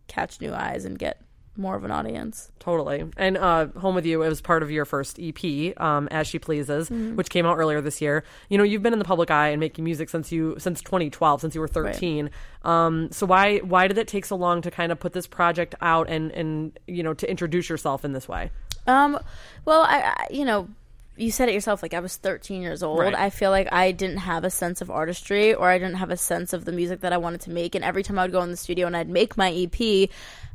[0.08, 1.22] catch new eyes and get
[1.60, 2.52] more of an audience.
[2.60, 3.04] Totally.
[3.18, 6.38] And uh, Home with You, it was part of your first EP, um, As She
[6.38, 7.16] Pleases, Mm-hmm.
[7.16, 8.24] which came out earlier this year.
[8.50, 11.42] You know, you've been in the public eye and making music since you since 2012,
[11.42, 12.30] since you were 13.
[12.64, 15.74] Um, so why why did it take so long to kind of put this project
[15.82, 18.52] out and and you know to introduce yourself in this way?
[18.86, 19.18] Um,
[19.66, 20.70] well, I, I you know,
[21.18, 21.82] you said it yourself.
[21.82, 23.00] Like I was 13 years old.
[23.00, 23.16] Right.
[23.16, 26.18] I feel like I didn't have a sense of artistry, or I didn't have a
[26.18, 27.76] sense of the music that I wanted to make.
[27.76, 30.10] And every time I would go in the studio and I'd make my EP,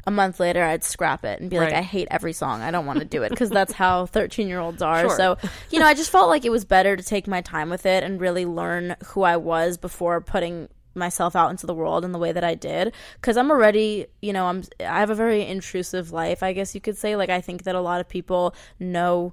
[0.06, 2.60] a month later I'd scrap it and be like, I hate every song.
[2.60, 5.00] I don't want to do it because that's how 13 year olds are.
[5.02, 5.16] Sure.
[5.16, 5.38] So,
[5.70, 8.02] you know, I just felt like it was better to take my time with it
[8.02, 12.18] and really learn who I was before putting myself out into the world in the
[12.18, 16.12] way that I did cuz I'm already, you know, I'm I have a very intrusive
[16.12, 17.16] life, I guess you could say.
[17.16, 19.32] Like I think that a lot of people know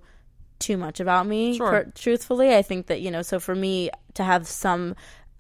[0.60, 1.86] too much about me Sure.
[1.96, 2.56] truthfully.
[2.56, 4.96] I think that, you know, so for me to have some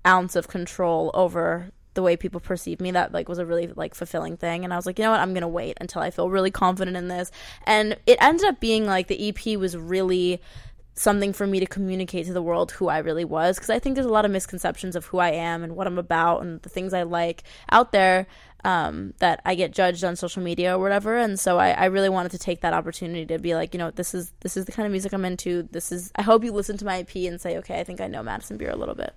[0.06, 3.94] ounce of control over the way people perceive me that like was a really like
[3.94, 4.64] fulfilling thing.
[4.64, 5.20] And I was like you know what?
[5.20, 7.32] I'm going to wait until I feel really confident in this.
[7.66, 10.42] And it ended up being like the EP was really
[10.94, 13.56] something for me to communicate to the world who I really was.
[13.56, 15.98] Because I think there's a lot of misconceptions of who I am and what I'm
[15.98, 18.28] about and the things I like out there
[18.63, 22.10] um, that I get judged on social media or whatever and so I, I really
[22.10, 24.72] wanted to take that opportunity to be like you know this is this is the
[24.72, 27.39] kind of music I'm into this is I hope you listen to my EP and
[27.39, 29.13] say okay I think I know Madison Beer a little bit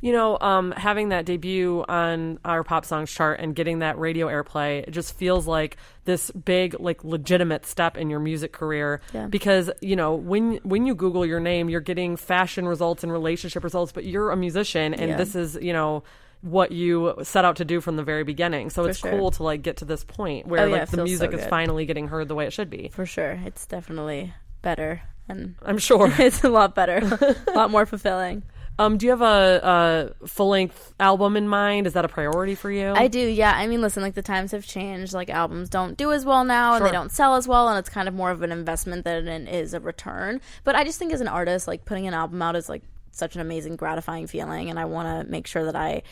[0.00, 4.26] You know, um, having that debut on our pop songs chart and getting that radio
[4.26, 9.00] airplay, it just feels like this big, like legitimate step in your music career.
[9.14, 9.28] Yeah.
[9.28, 13.62] Because you know, when when you Google your name, you're getting fashion results and relationship
[13.62, 15.16] results, but you're a musician, and Yeah.
[15.16, 16.02] this is you know
[16.42, 18.68] what you set out to do from the very beginning.
[18.70, 19.10] So For it's sure.
[19.10, 21.46] cool to like get to this point where Oh, yeah, like the music so is
[21.46, 22.90] finally getting heard the way it should be.
[22.92, 26.12] for sure it's definitely better and I'm sure.
[26.18, 26.98] it's a lot better
[27.46, 28.42] a lot more fulfilling
[28.78, 31.86] um, do you have a, a full length album in mind?
[31.86, 32.92] Is that a priority for you?
[32.94, 33.52] I do, yeah.
[33.54, 35.12] I mean, listen, like the times have changed.
[35.12, 37.90] Like albums don't do as well now, and they don't sell as well, and it's
[37.90, 40.40] kind of more of an investment than it is a return.
[40.64, 43.34] But I just think as an artist, like putting an album out is like such
[43.34, 46.02] an amazing, gratifying feeling, and I want to make sure that I,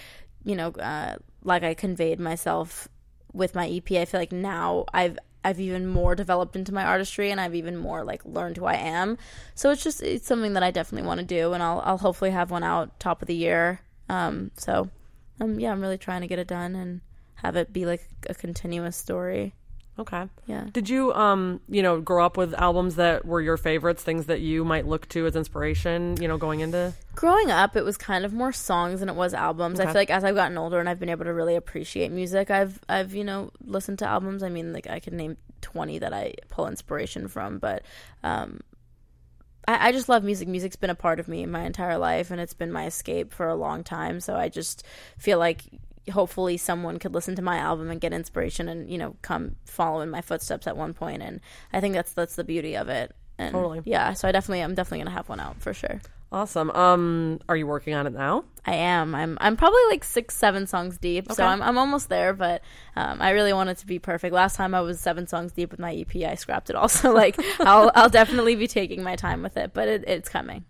[0.45, 2.89] you know, uh, like I conveyed myself
[3.33, 3.91] with my EP.
[3.93, 7.77] I feel like now I've I've even more developed into my artistry and I've even
[7.77, 9.17] more like learned who I am.
[9.55, 12.31] So it's just it's something that I definitely want to do and I'll I'll hopefully
[12.31, 13.81] have one out top of the year.
[14.09, 14.91] Um so
[15.41, 17.01] um yeah, I'm really trying to get it done and
[17.37, 19.55] have it be like a continuous story.
[19.99, 20.29] Okay.
[20.47, 20.67] Yeah.
[20.73, 24.41] Did you, um, you know, grow up with albums that were your favorites, things that
[24.41, 26.95] you might look to as inspiration, you know, going into?
[27.15, 29.79] Growing up, it was kind of more songs than it was albums.
[29.79, 32.51] I feel like as I've gotten older and I've been able to really appreciate music,
[32.51, 34.43] I've I've you know listened to albums.
[34.43, 37.83] I mean, like I could name twenty that I pull inspiration from, but
[38.23, 38.61] um,
[39.69, 40.49] I, I just love music.
[40.49, 43.49] Music's been a part of me my entire life, and it's been my escape for
[43.49, 44.21] a long time.
[44.21, 44.85] So I just
[45.19, 45.63] feel like
[46.11, 50.01] hopefully someone could listen to my album and get inspiration, and you know come follow
[50.01, 50.95] in my footsteps at one.
[51.01, 51.41] And
[51.73, 53.15] I think that's that's the beauty of it.
[53.39, 53.81] And Totally.
[53.85, 56.01] yeah, so I definitely I'm definitely gonna have one out for sure.
[56.33, 56.71] Awesome.
[56.71, 58.45] Um, are you working on it now?
[58.65, 59.17] I am.
[59.17, 59.37] I'm.
[59.41, 61.33] I'm probably like six, seven songs deep.
[61.33, 61.61] So I'm.
[61.61, 62.33] I'm almost there.
[62.35, 62.63] But
[62.95, 64.33] um, I really want it to be perfect.
[64.33, 66.15] Last time I was seven songs deep with my EP.
[66.23, 66.77] I scrapped it.
[66.77, 67.91] Also, like I'll.
[67.97, 69.73] I'll definitely be taking my time with it.
[69.75, 70.65] But it, it's coming.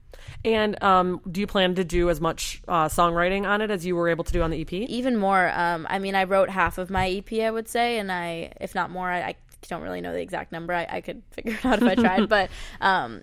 [0.45, 3.95] And um, do you plan to do as much uh, songwriting on it as you
[3.95, 4.73] were able to do on the EP?
[4.73, 5.51] Even more.
[5.55, 5.87] Um.
[5.91, 7.41] I mean, I wrote half of my EP.
[7.41, 9.35] I would say, and I, if not more, I, I
[9.69, 10.73] don't really know the exact number.
[10.73, 12.29] I, I could figure it out if I tried.
[12.29, 12.51] but
[12.81, 13.23] um.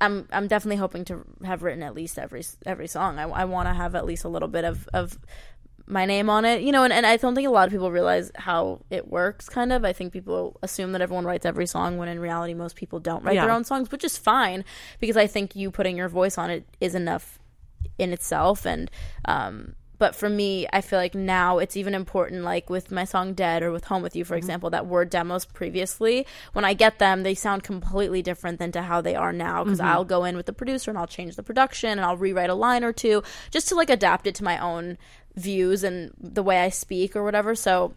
[0.00, 3.18] I'm I'm definitely hoping to have written at least every every song.
[3.18, 5.18] I, I want to have at least a little bit of, of
[5.88, 6.84] my name on it, you know.
[6.84, 9.48] And, and I don't think a lot of people realize how it works.
[9.48, 12.76] Kind of, I think people assume that everyone writes every song when in reality most
[12.76, 14.64] people don't write their own songs, which is fine
[15.00, 17.38] because I think you putting your voice on it is enough
[17.98, 18.66] in itself.
[18.66, 18.90] And
[19.24, 23.34] um, but for me, I feel like now it's even important, like with my song
[23.34, 26.24] "Dead" or with "Home with You," for example, that were demos previously.
[26.52, 29.80] When I get them, they sound completely different than to how they are now because
[29.80, 29.86] Mhm.
[29.86, 32.54] I'll go in with the producer and I'll change the production and I'll rewrite a
[32.54, 34.98] line or two just to like adapt it to my own
[35.36, 37.54] views and the way I speak or whatever.
[37.54, 37.94] So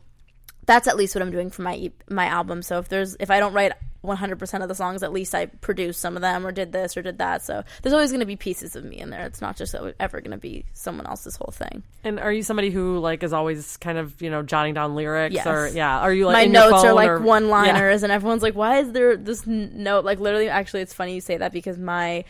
[0.65, 2.61] that's at least what I'm doing for my my album.
[2.61, 5.99] So if there's if I don't write 100% of the songs, at least I produced
[5.99, 7.43] some of them or did this or did that.
[7.43, 9.25] So there's always going to be pieces of me in there.
[9.27, 11.83] It's not just ever going to be someone else's whole thing.
[12.03, 15.35] And are you somebody who like is always kind of you know jotting down lyrics
[15.35, 15.45] Yes.
[15.47, 15.99] or yeah?
[15.99, 17.51] Are you like my notes are like or- one Yeah.
[17.51, 21.21] liners and everyone's like why is there this note like literally actually it's funny you
[21.21, 22.23] say that because my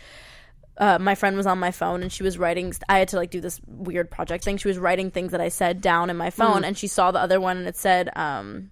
[0.78, 3.30] uh, my friend was on my phone and she was writing i had to like
[3.30, 6.30] do this weird project thing she was writing things that i said down in my
[6.30, 6.68] phone Mm.
[6.68, 8.72] and she saw the other one and it said um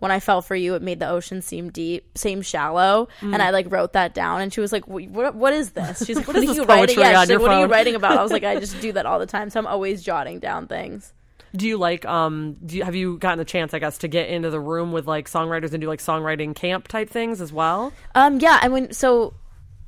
[0.00, 3.32] when I fell for you, it made the ocean seem deep, seem shallow, Mm.
[3.32, 4.42] and I like wrote that down.
[4.42, 5.34] And she was like, "What?
[5.34, 6.98] What is this?" She's like, What "What, is are you writing?
[6.98, 8.78] Yeah, on she's your like, "What are you writing about?" I was like, "I just
[8.82, 11.14] do that all the time, so I'm always jotting down things."
[11.56, 14.28] Do you like um do you, have you gotten the chance I guess to get
[14.28, 17.90] into the room with like songwriters and do like songwriting camp type things as well?
[18.14, 19.32] Um, yeah, I mean, so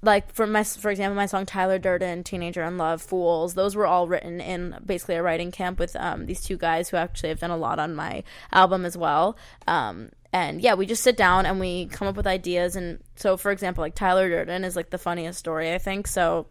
[0.07, 3.87] like for my for example, my song Tyler Durden, Teenager in Love, Fools, those were
[3.87, 7.41] all written in basically a writing camp with um these two guys who actually have
[7.41, 9.37] done a lot on my album as well.
[9.67, 12.77] Um, and yeah, we just sit down and we come up with ideas.
[12.77, 16.07] And so, for example, like Tyler Durden is like the funniest story I think.
[16.07, 16.47] So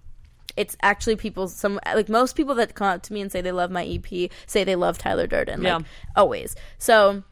[0.57, 3.51] it's actually people some like most people that come up to me and say they
[3.51, 5.61] love my EP say they love Tyler Durden.
[5.61, 5.87] Like, Yeah.
[6.15, 6.55] always.
[6.77, 7.23] So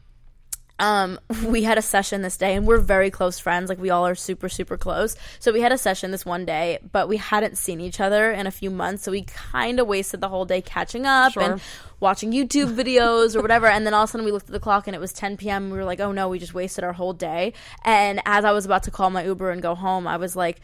[0.78, 3.68] um we had a session this day and we're very close friends.
[3.68, 5.16] Like we all are super super close.
[5.38, 8.46] So we had a session this one day but we hadn't seen each other in
[8.46, 9.04] a few months.
[9.04, 11.42] So we kind of wasted the whole day catching up Sure.
[11.42, 11.60] and
[12.00, 13.66] watching youtube videos or whatever.
[13.66, 15.36] And then all of a sudden we looked at the clock and it was 10
[15.36, 17.52] p.m and we were like oh no we just wasted our whole day.
[17.84, 20.60] And as i was about to call my uber and go home i was like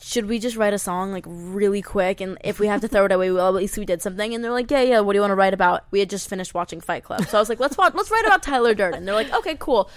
[0.00, 3.04] should we just write a song like really quick and if we have to throw
[3.06, 5.16] it away well at least we did something and they're like yeah yeah what do
[5.16, 7.48] you want to write about we had just finished watching fight club so i was
[7.48, 9.90] like let's watch let's write about tyler durden they're like okay cool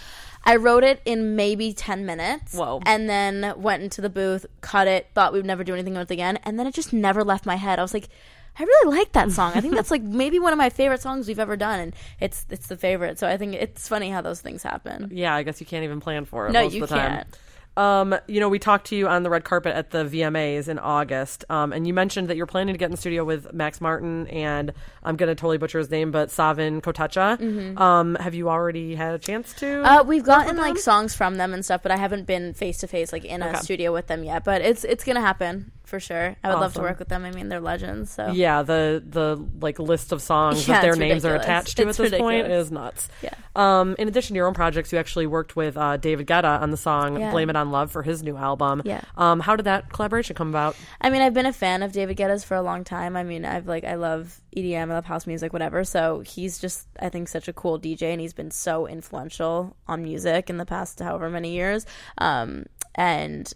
[0.45, 2.81] i wrote it in maybe 10 minutes Whoa.
[2.85, 6.09] and then went into the booth cut it thought we would never do anything with
[6.09, 8.09] it again and then it just never left my head i was like
[8.57, 9.53] I really like that song.
[9.55, 12.45] I think that's like maybe one of my favorite songs we've ever done, and it's
[12.49, 13.17] it's the favorite.
[13.17, 15.09] So I think it's funny how those things happen.
[15.13, 16.51] Yeah, I guess you can't even plan for it.
[16.51, 17.11] No, most you of the time.
[17.11, 17.37] can't.
[17.79, 20.77] Um, you know, we talked to you on the red carpet at the VMAs in
[20.79, 23.79] August, um, and you mentioned that you're planning to get in the studio with Max
[23.79, 27.37] Martin and I'm going to totally butcher his name, but Savan Kotecha.
[27.39, 27.79] Mhm.
[27.79, 29.81] Um, have you already had a chance to?
[29.83, 32.87] Uh, we've gotten like songs from them and stuff, but I haven't been face to
[32.87, 33.59] face like in a Okay.
[33.59, 34.43] studio with them yet.
[34.43, 36.35] But it's it's gonna happen for sure.
[36.43, 37.25] I would love to work with them.
[37.25, 38.11] I mean, they're legends.
[38.11, 41.87] So Yeah, the the like list of songs Yeah, that their names are attached to
[41.87, 43.09] It's at this point is nuts.
[43.21, 43.33] Yeah.
[43.55, 46.71] Um, in addition to your own projects, you actually worked with uh, David Guetta on
[46.71, 47.31] the song Yeah.
[47.31, 48.81] "Blame It on Love" for his new album.
[48.85, 49.01] Yeah.
[49.17, 50.75] Um, how did that collaboration come about?
[51.01, 53.17] I mean, I've been a fan of David Guetta's for a long time.
[53.17, 55.83] I mean, I've like I love EDM, I love house music, whatever.
[55.83, 60.03] So he's just I think such a cool DJ, and he's been so influential on
[60.03, 61.85] music in the past however many years.
[62.19, 62.65] Um,
[62.95, 63.51] and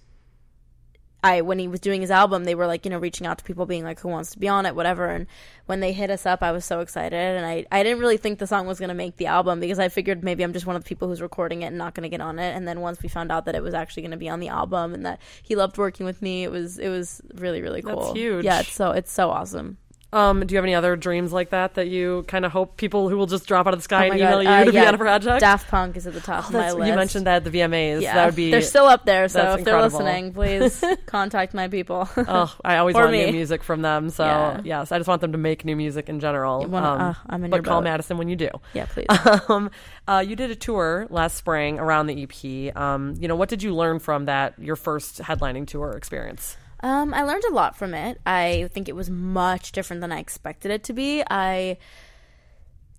[1.24, 3.44] I when he was doing his album, they were like you know reaching out to
[3.44, 5.08] people, being like, who wants to be on it, whatever.
[5.08, 5.28] And
[5.66, 8.40] when they hit us up, I was so excited, and I I didn't really think
[8.40, 10.84] the song was gonna make the album because I figured maybe I'm just one of
[10.84, 12.56] the people who's recording it and not gonna get on it.
[12.56, 14.94] And then once we found out that it was actually gonna be on the album
[14.94, 18.08] and that he loved working with me, it was it was really really cool.
[18.08, 18.46] That's huge.
[18.46, 19.78] Yeah, it's so it's so awesome.
[20.14, 23.10] Um, do you have any other dreams like that that you kind of hope people
[23.10, 24.40] who will just drop out of the sky Oh and email God.
[24.44, 25.40] you Uh, to yeah, be on a project?
[25.42, 26.88] Daft Punk is at the top Oh, of my list.
[26.88, 28.02] You mentioned that at the VMAs.
[28.02, 29.28] Yeah, That would be they're still up there.
[29.28, 32.08] So if they're listening, please contact my people.
[32.16, 34.10] oh, I always want new music from them.
[34.12, 34.62] So Yeah.
[34.64, 36.66] yes, I just want them to make new music in general.
[36.66, 37.86] Wanna- uh, I'm in but call boat.
[37.86, 38.50] Madison when you do.
[38.74, 39.08] Yeah, please.
[39.50, 39.72] Um,
[40.08, 42.76] uh, you did a tour last spring around the EP.
[42.78, 44.58] Um, you know, what did you learn from that?
[44.60, 46.56] Your first headlining tour experience.
[46.84, 48.20] Um, I learned a lot from it.
[48.26, 51.24] I think it was much different than I expected it to be.
[51.28, 51.78] I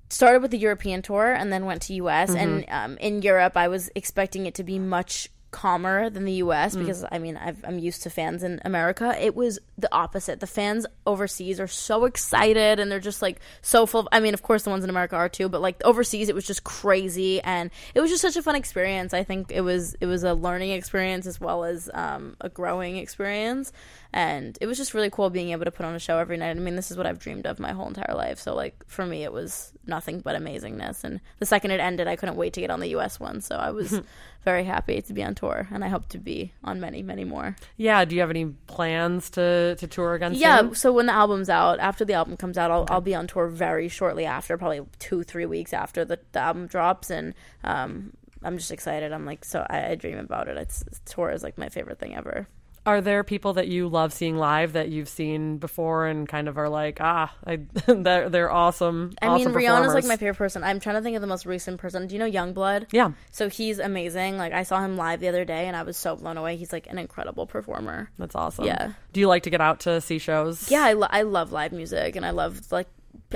[0.09, 2.31] started with the European tour and then went to US.
[2.31, 6.75] And um, in Europe, I was expecting it to be much calmer than the US
[6.75, 9.17] because I mean I've, I'm used to fans in America.
[9.19, 10.41] It was the opposite.
[10.41, 14.01] The fans overseas are so excited and they're just like so full.
[14.01, 16.35] Of, I mean, of course, the ones in America are too, but like overseas, it
[16.35, 19.15] was just crazy and it was just such a fun experience.
[19.15, 22.97] I think it was it was a learning experience as well as um, a growing
[22.97, 23.73] experience.
[24.15, 26.51] And it was just really cool being able to put on a show every night.
[26.51, 28.39] I mean, this is what I've dreamed of my whole entire life.
[28.39, 31.03] So, like, for me, it was nothing but amazingness.
[31.03, 33.41] And the second it ended, I couldn't wait to get on the US one.
[33.41, 34.01] So, I was
[34.45, 35.67] very happy to be on tour.
[35.73, 37.57] And I hope to be on many, many more.
[37.77, 38.05] Yeah.
[38.05, 40.35] Do you have any plans to to tour again?
[40.35, 40.75] Yeah, soon?
[40.77, 43.49] so when the album's out, after the album comes out, I'll, I'll be on tour
[43.49, 47.11] very shortly after, probably two, three weeks after the, the album drops.
[47.11, 47.35] And
[47.65, 48.13] um,
[48.45, 49.13] I'm just excited.
[49.13, 50.57] I'm like, so I, I dream about it.
[50.57, 52.47] It's tour is like my favorite thing ever.
[52.87, 56.59] Are there people that you love seeing live that you've seen before and kind of
[56.59, 59.15] are like, ah, I, they're they're awesome.
[59.23, 60.63] I awesome mean, Rihanna's like my favorite person.
[60.63, 62.07] I'm trying to think of the most recent person.
[62.07, 62.89] Do you know YUNGBLUD?
[62.93, 63.13] Yeah.
[63.31, 64.37] So he's amazing.
[64.37, 66.57] Like I saw him live the other day, and I was so blown away.
[66.57, 68.11] He's like an incredible performer.
[68.19, 68.67] That's awesome.
[68.67, 68.93] Yeah.
[69.13, 70.71] Do you like to get out to see shows?
[70.71, 72.89] Yeah, I, lo- I love live music, and I love like.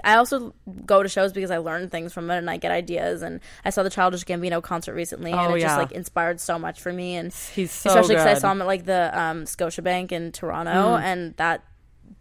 [0.04, 0.54] I also
[0.86, 3.22] go to shows because I learn things from it and I get ideas.
[3.22, 5.66] And I saw the Childish Gambino concert recently, and Oh, it yeah.
[5.68, 7.16] just like inspired so much for me.
[7.16, 10.70] And He's so especially because I saw him at like the um, Scotiabank in Toronto,
[10.96, 11.00] Mm.
[11.02, 11.62] and that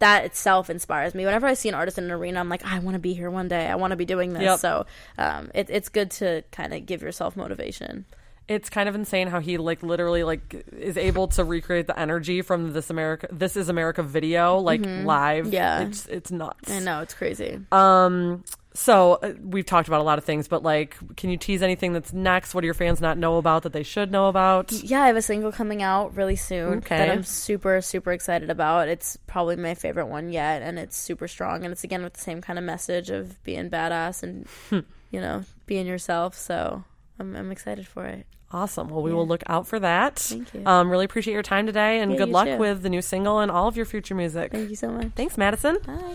[0.00, 1.24] that itself inspires me.
[1.24, 3.30] Whenever I see an artist in an arena, I'm like, I want to be here
[3.30, 3.66] one day.
[3.66, 4.42] I want to be doing this.
[4.42, 4.58] Yep.
[4.60, 8.04] So um, it, it's good to kind of give yourself motivation.
[8.48, 12.40] It's kind of insane how he like literally like is able to recreate the energy
[12.42, 15.44] from this America this is America video like live.
[15.44, 15.52] Mm-hmm.
[15.54, 15.80] Yeah.
[15.82, 16.70] It's it's nuts.
[16.70, 17.60] I know it's crazy.
[17.70, 18.42] Um
[18.74, 21.92] so uh, we've talked about a lot of things, but like can you tease anything
[21.92, 22.54] that's next?
[22.54, 24.72] What do your fans not know about that they should know about?
[24.72, 26.96] Yeah, I have a single coming out really soon Okay.
[26.96, 28.88] that I'm super, super excited about.
[28.88, 31.64] It's probably my favorite one yet, and it's super strong.
[31.64, 34.80] And it's again with the same kind of message of being badass and, Hmm.
[35.10, 36.34] you know, being yourself.
[36.36, 36.84] So
[37.18, 38.26] I'm, I'm excited for it.
[38.50, 38.88] Awesome.
[38.88, 40.16] Well, we will look out for that.
[40.18, 40.62] Thank you.
[40.64, 42.56] Um, really appreciate your time today, and Yeah, good luck too.
[42.56, 44.52] with the new single and all of your future music.
[44.52, 45.08] Thank you so much.
[45.14, 45.78] Thanks, Madison.
[45.86, 46.14] Bye.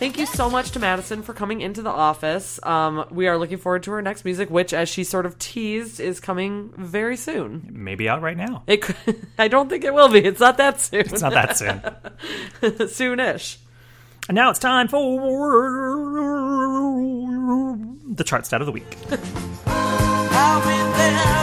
[0.00, 2.58] Thank you so much to Madison for coming into the office.
[2.62, 6.00] Um, we are looking forward to her next music, which, as she sort of teased,
[6.00, 7.68] is coming very soon.
[7.70, 8.62] Maybe out right now.
[8.66, 8.96] It, could,
[9.38, 10.20] I don't think it will be.
[10.20, 11.00] It's not that soon.
[11.00, 11.80] It's not that soon.
[12.62, 13.58] Soonish.
[14.26, 15.20] And now it's time for
[18.08, 18.96] the chart stat of the week.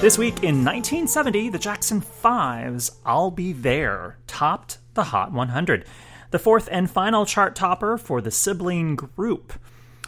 [0.00, 5.84] This week in 1970, the Jackson 5's I'll Be There topped the Hot 100,
[6.30, 9.52] the fourth and final chart topper for the sibling group.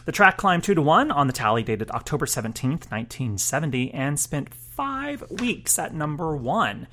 [0.05, 4.51] The track climbed 2 to 1 on the tally dated October 17th, 1970, and spent
[4.51, 6.87] five weeks at number 1.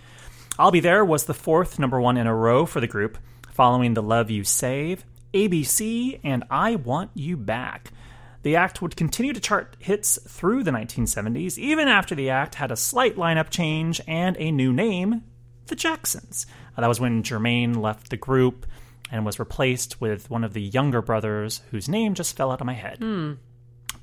[0.59, 3.17] I'll Be There was the fourth number 1 in a row for the group,
[3.51, 7.93] following The Love You Save, ABC, and I Want You Back.
[8.43, 12.71] The act would continue to chart hits through the 1970s, even after the act had
[12.71, 15.23] a slight lineup change and a new name,
[15.67, 16.47] the Jacksons.
[16.77, 18.67] Uh, that was when Jermaine left the group
[19.13, 22.67] and was replaced with one of the younger brothers whose name just fell out of
[22.67, 22.99] my head.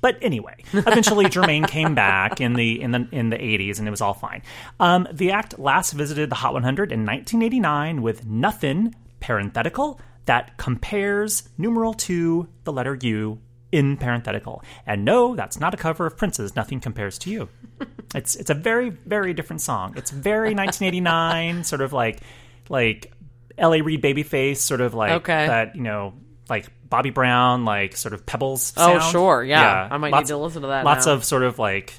[0.00, 3.90] But anyway, eventually Jermaine came back in the in the in the 80s and it
[3.90, 4.42] was all fine.
[4.78, 11.48] Um, the act last visited the Hot 100 in 1989 with Nothing parenthetical that compares
[11.58, 13.40] numeral to the letter U
[13.72, 14.62] in parenthetical.
[14.86, 17.48] And no, that's not a cover of Prince's Nothing Compares to You.
[18.14, 19.92] It's it's a very very different song.
[19.96, 22.20] It's very 1989 sort of like
[22.70, 23.12] like
[23.58, 23.82] L.A.
[23.82, 25.46] Reid Babyface sort of like Okay.
[25.46, 26.14] that you know
[26.48, 28.72] like Bobby Brown like sort of Pebbles.
[28.78, 29.86] Oh, sure, yeah.
[29.90, 31.12] I might need lots, to listen to that Lots now.
[31.12, 31.92] of sort of like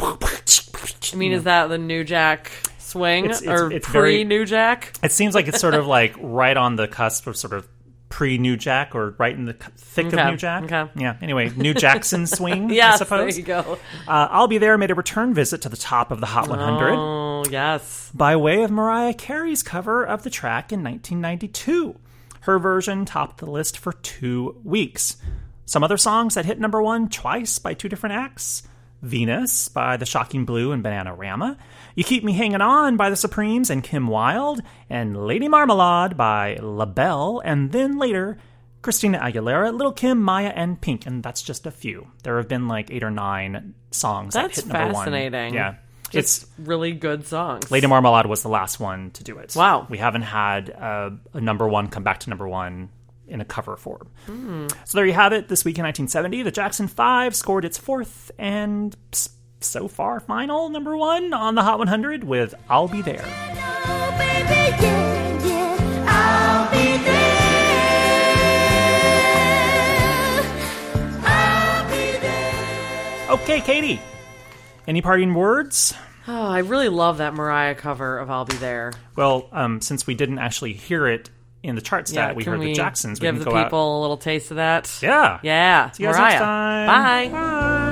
[0.00, 4.94] I mean, is that the New Jack swing It's- it's- or pre New Jack?
[5.02, 7.68] It seems like it's sort of like right on the cusp of sort of
[8.12, 10.64] pre New Jack or right in the thick Okay, of New Jack.
[10.64, 10.84] okay.
[10.94, 11.16] Yeah.
[11.22, 13.34] Anyway, New Jackson swing, I suppose.
[13.34, 13.78] there you go.
[14.06, 16.92] Uh, I'll be there made a return visit to the top of the Hot 100
[16.94, 18.10] Oh, yes.
[18.14, 21.98] by way of Mariah Carey's cover of the track in 1992.
[22.42, 25.16] Her version topped the list for two weeks.
[25.64, 28.62] Some other songs that hit number one twice by two different acts
[29.00, 31.56] Venus by The Shocking Blue and Bananarama,
[31.94, 36.56] You Keep Me Hanging On by The Supremes and Kim Wilde, and Lady Marmalade by
[36.60, 38.38] LaBelle, and then later,
[38.82, 41.06] Christina Aguilera, Little Kim, Mya, and Pink.
[41.06, 42.08] And that's just a few.
[42.24, 45.44] There have been like eight or nine songs That's that hit number fascinating.
[45.46, 45.54] one.
[45.54, 45.74] Yeah.
[46.10, 47.70] Just really good songs.
[47.70, 49.54] Lady Marmalade was the last one to do it.
[49.56, 49.86] Wow.
[49.88, 52.90] We haven't had uh, a number one come back to number one
[53.26, 54.10] in a cover form.
[54.26, 54.66] Hmm.
[54.84, 55.48] So there you have it.
[55.48, 59.30] This week in 1970, the Jackson 5 scored its fourth and s-
[59.64, 63.24] so far final number one on the Hot 100 with I'll Be There.
[73.28, 73.98] Okay, Katie.
[74.86, 75.94] Any parting words?
[76.28, 80.14] Oh, I really love that Mariah cover of "I'll Be There." Well, um, since we
[80.14, 81.30] didn't actually hear it
[81.62, 83.20] in the chart stat, we can heard the Jacksons.
[83.20, 84.98] We Give can the go out- people a little taste of that.
[85.02, 85.38] Yeah.
[85.42, 85.90] yeah.
[85.92, 86.22] See you Mariah.
[86.28, 86.86] next time.
[87.30, 87.91] Bye.